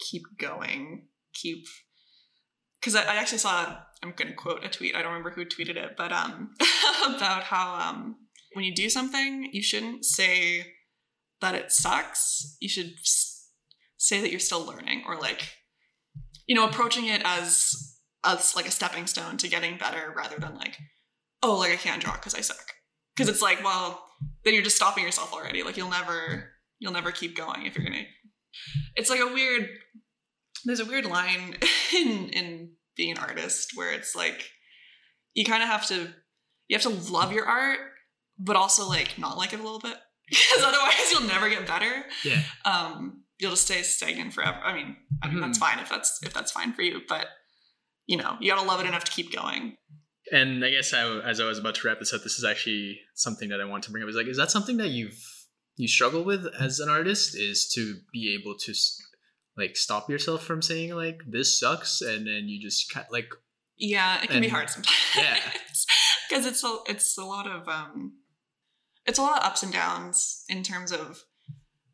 [0.01, 1.67] keep going, keep
[2.81, 4.95] because I, I actually saw I'm gonna quote a tweet.
[4.95, 6.55] I don't remember who tweeted it, but um
[7.07, 8.17] about how um
[8.55, 10.67] when you do something, you shouldn't say
[11.41, 12.57] that it sucks.
[12.61, 12.95] You should
[13.97, 15.55] say that you're still learning or like
[16.47, 20.57] you know approaching it as as like a stepping stone to getting better rather than
[20.57, 20.79] like
[21.43, 22.73] oh like I can't draw because I suck
[23.15, 24.05] because it's like well
[24.45, 25.63] then you're just stopping yourself already.
[25.63, 28.05] Like you'll never you'll never keep going if you're gonna.
[28.97, 29.69] It's like a weird.
[30.65, 31.57] There's a weird line
[31.95, 34.51] in in being an artist where it's like
[35.35, 36.09] you kind of have to
[36.69, 37.79] you have to love your art,
[38.39, 39.97] but also like not like it a little bit
[40.29, 42.05] because otherwise you'll never get better.
[42.25, 44.59] yeah, Um, you'll just stay stagnant forever.
[44.63, 47.27] I mean, I mean that's fine if that's if that's fine for you, but
[48.07, 49.77] you know you gotta love it enough to keep going.
[50.33, 53.01] and I guess I, as I was about to wrap this up, this is actually
[53.15, 54.09] something that I want to bring up.
[54.11, 55.19] Is like, is that something that you've
[55.77, 57.35] you struggle with as an artist?
[57.37, 58.75] Is to be able to
[59.59, 63.31] like stop yourself from saying like this sucks, and then you just kind like
[63.77, 64.97] Yeah, it can be hard sometimes.
[65.17, 65.39] yeah.
[66.29, 68.15] because it's a it's a lot of um,
[69.07, 71.23] it's a lot of ups and downs in terms of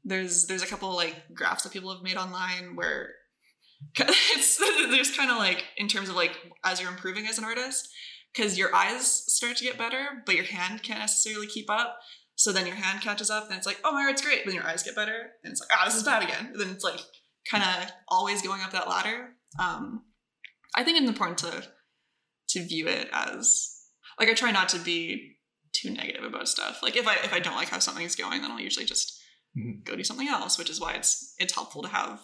[0.05, 3.11] there's there's a couple like graphs that people have made online where
[3.99, 4.59] it's
[4.91, 7.89] there's kind of like in terms of like as you're improving as an artist
[8.35, 11.99] because your eyes start to get better but your hand can't necessarily keep up
[12.35, 14.67] so then your hand catches up and it's like oh my art's great then your
[14.67, 17.01] eyes get better and it's like ah this is bad again and then it's like
[17.51, 19.31] kind of always going up that ladder
[19.61, 20.03] um
[20.77, 21.65] i think it's important to
[22.49, 23.71] to view it as
[24.21, 25.39] like I try not to be
[25.73, 26.83] too negative about stuff.
[26.85, 29.19] Like if I if I don't like how something's going, then I'll usually just
[29.57, 29.85] Mhm.
[29.85, 32.21] go do something else, which is why it's it's helpful to have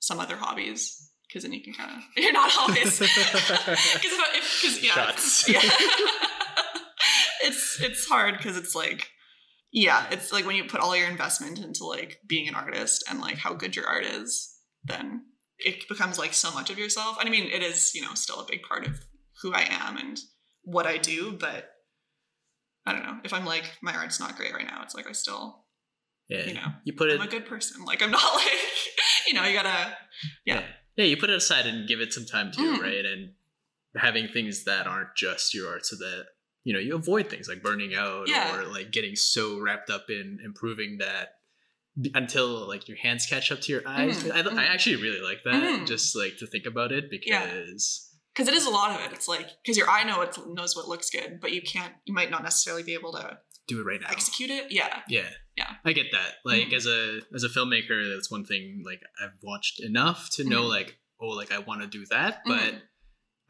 [0.00, 4.82] some other hobbies because then you can kind of you're not always because if because
[4.82, 5.48] yeah Shots.
[5.48, 5.60] yeah
[7.42, 9.08] it's it's hard because it's like
[9.70, 13.20] yeah it's like when you put all your investment into like being an artist and
[13.20, 14.57] like how good your art is
[14.88, 15.22] then
[15.58, 18.40] it becomes like so much of yourself and i mean it is you know still
[18.40, 19.00] a big part of
[19.42, 20.20] who i am and
[20.62, 21.70] what i do but
[22.86, 25.12] i don't know if i'm like my art's not great right now it's like i
[25.12, 25.64] still
[26.28, 28.44] yeah, you know you put it i'm a good person like i'm not like
[29.26, 29.96] you know you gotta
[30.44, 30.62] Yeah.
[30.96, 32.80] yeah, you put it aside and give it some time too, Mm.
[32.80, 33.04] right?
[33.04, 33.32] And
[33.96, 36.26] having things that aren't just your art, so that
[36.64, 38.56] you know you avoid things like burning out Yeah.
[38.58, 41.37] or like getting so wrapped up in improving that
[42.14, 44.22] until like your hands catch up to your eyes.
[44.22, 44.58] Mhm, I, I mhm.
[44.58, 45.86] actually really like that, Mhm.
[45.86, 47.44] just like to think about it Yeah.
[47.46, 50.36] because because it is a lot of it it's like because your eye know it
[50.46, 53.36] knows what looks good but you can't you might not necessarily be able to
[53.66, 54.08] do it right now.
[54.10, 55.28] execute it yeah Yeah.
[55.56, 55.72] Yeah.
[55.84, 56.34] I get that.
[56.44, 56.72] Like Mhm.
[56.74, 60.68] as a as a filmmaker, that's one thing like I've watched enough to know Mhm.
[60.68, 62.82] like, oh, like I want to do that, but Mhm.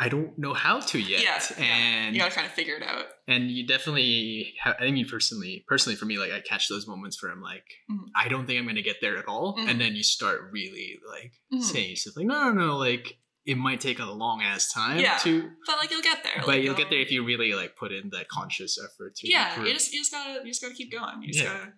[0.00, 1.22] I don't know how to yet.
[1.22, 1.64] Yeah, yeah.
[1.64, 5.64] And you gotta kind of figure it out and you definitely have, I mean personally
[5.66, 8.04] personally for me, like I catch those moments where I'm like, Mhm.
[8.14, 9.56] I don't think I'm gonna get there at all.
[9.58, 9.68] Mhm.
[9.68, 11.62] And then you start really like Mhm.
[11.64, 15.16] saying stuff like, no, no, no, like it might take a long ass time Yeah.
[15.18, 17.74] to but like you'll get there but like, you'll get there if you really like
[17.76, 19.66] put in that conscious effort to yeah improve.
[19.68, 21.54] you just you just gotta you just gotta keep going you just Yeah.
[21.58, 21.72] gotta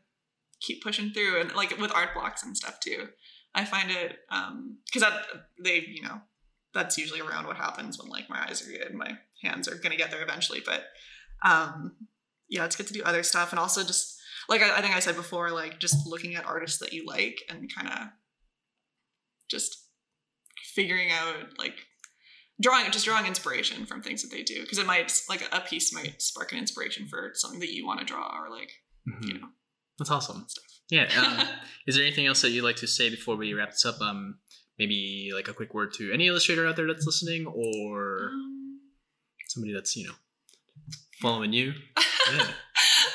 [0.61, 3.09] keep pushing through and like with art blocks and stuff too
[3.55, 5.27] i find it um because that
[5.63, 6.21] they you know
[6.75, 9.97] that's usually around what happens when like my eyes are good my hands are gonna
[9.97, 10.85] get there eventually but
[11.45, 11.93] um
[12.49, 14.19] yeah it's good to do other stuff and also just
[14.49, 17.41] like i, I think i said before like just looking at artists that you like
[17.49, 18.09] and kind of
[19.51, 19.85] just
[20.75, 21.75] figuring out like
[22.61, 25.93] drawing just drawing inspiration from things that they do because it might like a piece
[25.95, 28.71] might spark an inspiration for something that you want to draw or like
[29.09, 29.27] Mhm.
[29.29, 29.49] you know
[29.99, 30.45] That's awesome.
[30.47, 30.65] stuff.
[30.91, 31.05] Yeah.
[31.17, 31.49] Um,
[31.87, 33.99] is there anything else that you'd like to say before we wrap this up?
[34.01, 34.39] Um,
[34.81, 38.81] maybe like a quick word to any illustrator out there that's listening, or Um,
[39.49, 40.15] somebody that's you know
[41.23, 41.75] following you.
[42.33, 42.47] Yeah.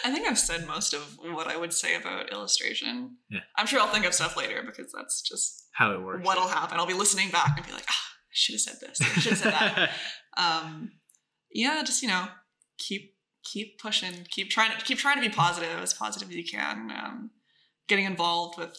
[0.04, 3.18] I think I've said most of what I would say about illustration.
[3.30, 3.42] Yeah.
[3.56, 6.26] I'm sure I'll think of stuff later because that's just How it works.
[6.26, 6.78] what'll happen.
[6.80, 9.00] I'll be listening back and be like, ah, I should have said this.
[9.02, 9.92] I should have said that.
[10.38, 10.92] um,
[11.52, 12.26] yeah, just you know,
[12.78, 16.44] keep keep pushing, keep trying to keep trying to be positive, as positive as you
[16.44, 16.92] can.
[16.92, 17.30] Um,
[17.88, 18.76] getting involved with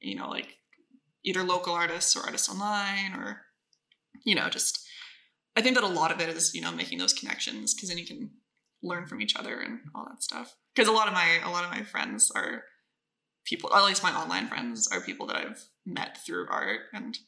[0.00, 0.56] you know like
[1.26, 3.42] either local artists or artists online or
[4.24, 4.86] you know just
[5.56, 7.98] I think that a lot of it is you know making those connections because then
[7.98, 8.30] you can
[8.82, 10.54] learn from each other and all that stuff.
[10.74, 12.64] Because a lot of my a lot of my friends are
[13.44, 17.18] people, at least my online friends are people that I've met through art and.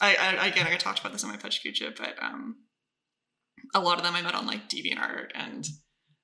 [0.00, 2.58] I, I again I talked about this in my Pechakucha, but um,
[3.74, 5.66] a lot of them I met on like DeviantArt, and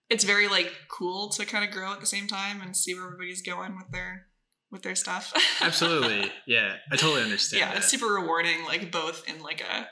[0.09, 3.07] it's very like cool to kind of grow at the same time and see where
[3.07, 4.29] everybody's going with their
[4.75, 5.33] with their stuff.
[5.62, 6.31] Absolutely.
[6.47, 7.61] Yeah, I totally understand.
[7.61, 7.79] yeah, that.
[7.79, 9.89] it's super rewarding, like both in like a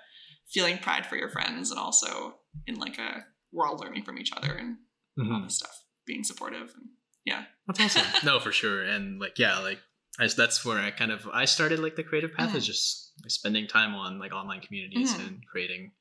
[0.53, 2.35] feeling pride for your friends and also
[2.67, 4.77] in like a we're all learning from each other and
[5.19, 5.45] all Mhm.
[5.45, 5.75] this stuff,
[6.07, 6.89] being supportive and
[7.25, 7.45] yeah.
[7.67, 8.07] That's awesome.
[8.27, 8.83] no, for sure.
[8.83, 9.79] And like, yeah, like
[10.21, 13.31] I, that's where I kind of I started like the creative path is just like,
[13.31, 15.27] spending time on like online communities Mhm.
[15.27, 15.93] and creating.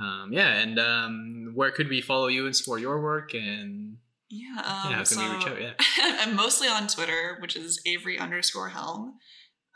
[0.00, 3.34] Um, yeah, and um, where could we follow you and support your work?
[3.34, 3.96] And
[4.30, 4.56] yeah.
[4.58, 5.60] Um, yeah, how so reach out?
[5.60, 5.72] Yeah.
[6.20, 9.18] I'm mostly on Twitter, which is Avery underscore Helm.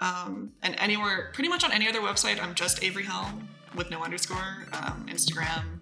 [0.00, 4.02] Um, and anywhere, pretty much on any other website, I'm just Avery Helm with no
[4.02, 4.66] underscore.
[4.72, 5.80] Um, Instagram,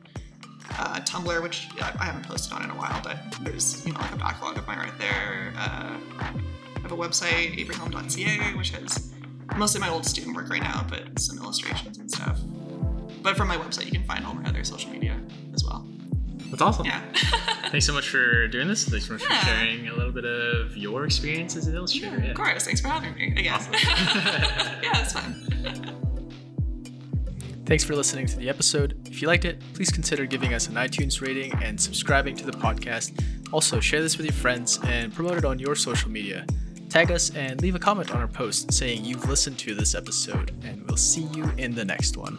[0.78, 4.00] uh, Tumblr, which I I haven't posted on in a while, but there's you know
[4.00, 5.52] like a backlog of mine right there.
[5.56, 9.12] Uh, I have a website, averyhelm.ca, which has
[9.56, 12.40] mostly my old student work right now, but some illustrations and stuff.
[13.22, 15.20] But from my website, you can find all my other social media
[15.54, 15.86] as well.
[16.50, 16.86] That's awesome.
[16.86, 17.00] Yeah.
[17.70, 18.84] Thanks so much for doing this.
[18.88, 19.38] Thanks so much Yeah.
[19.40, 22.16] for sharing a little bit of your experience as an illustrator.
[22.18, 22.30] Yeah, Yeah.
[22.30, 22.64] of course.
[22.64, 23.54] Thanks for having me again.
[23.54, 23.72] Awesome.
[24.82, 25.96] yeah, it's fun.
[27.66, 28.98] Thanks for listening to the episode.
[29.08, 32.52] If you liked it, please consider giving us an iTunes rating and subscribing to the
[32.52, 33.12] podcast.
[33.52, 36.44] Also, share this with your friends and promote it on your social media.
[36.88, 40.50] Tag us and leave a comment on our post saying you've listened to this episode,
[40.64, 42.38] and we'll see you in the next one.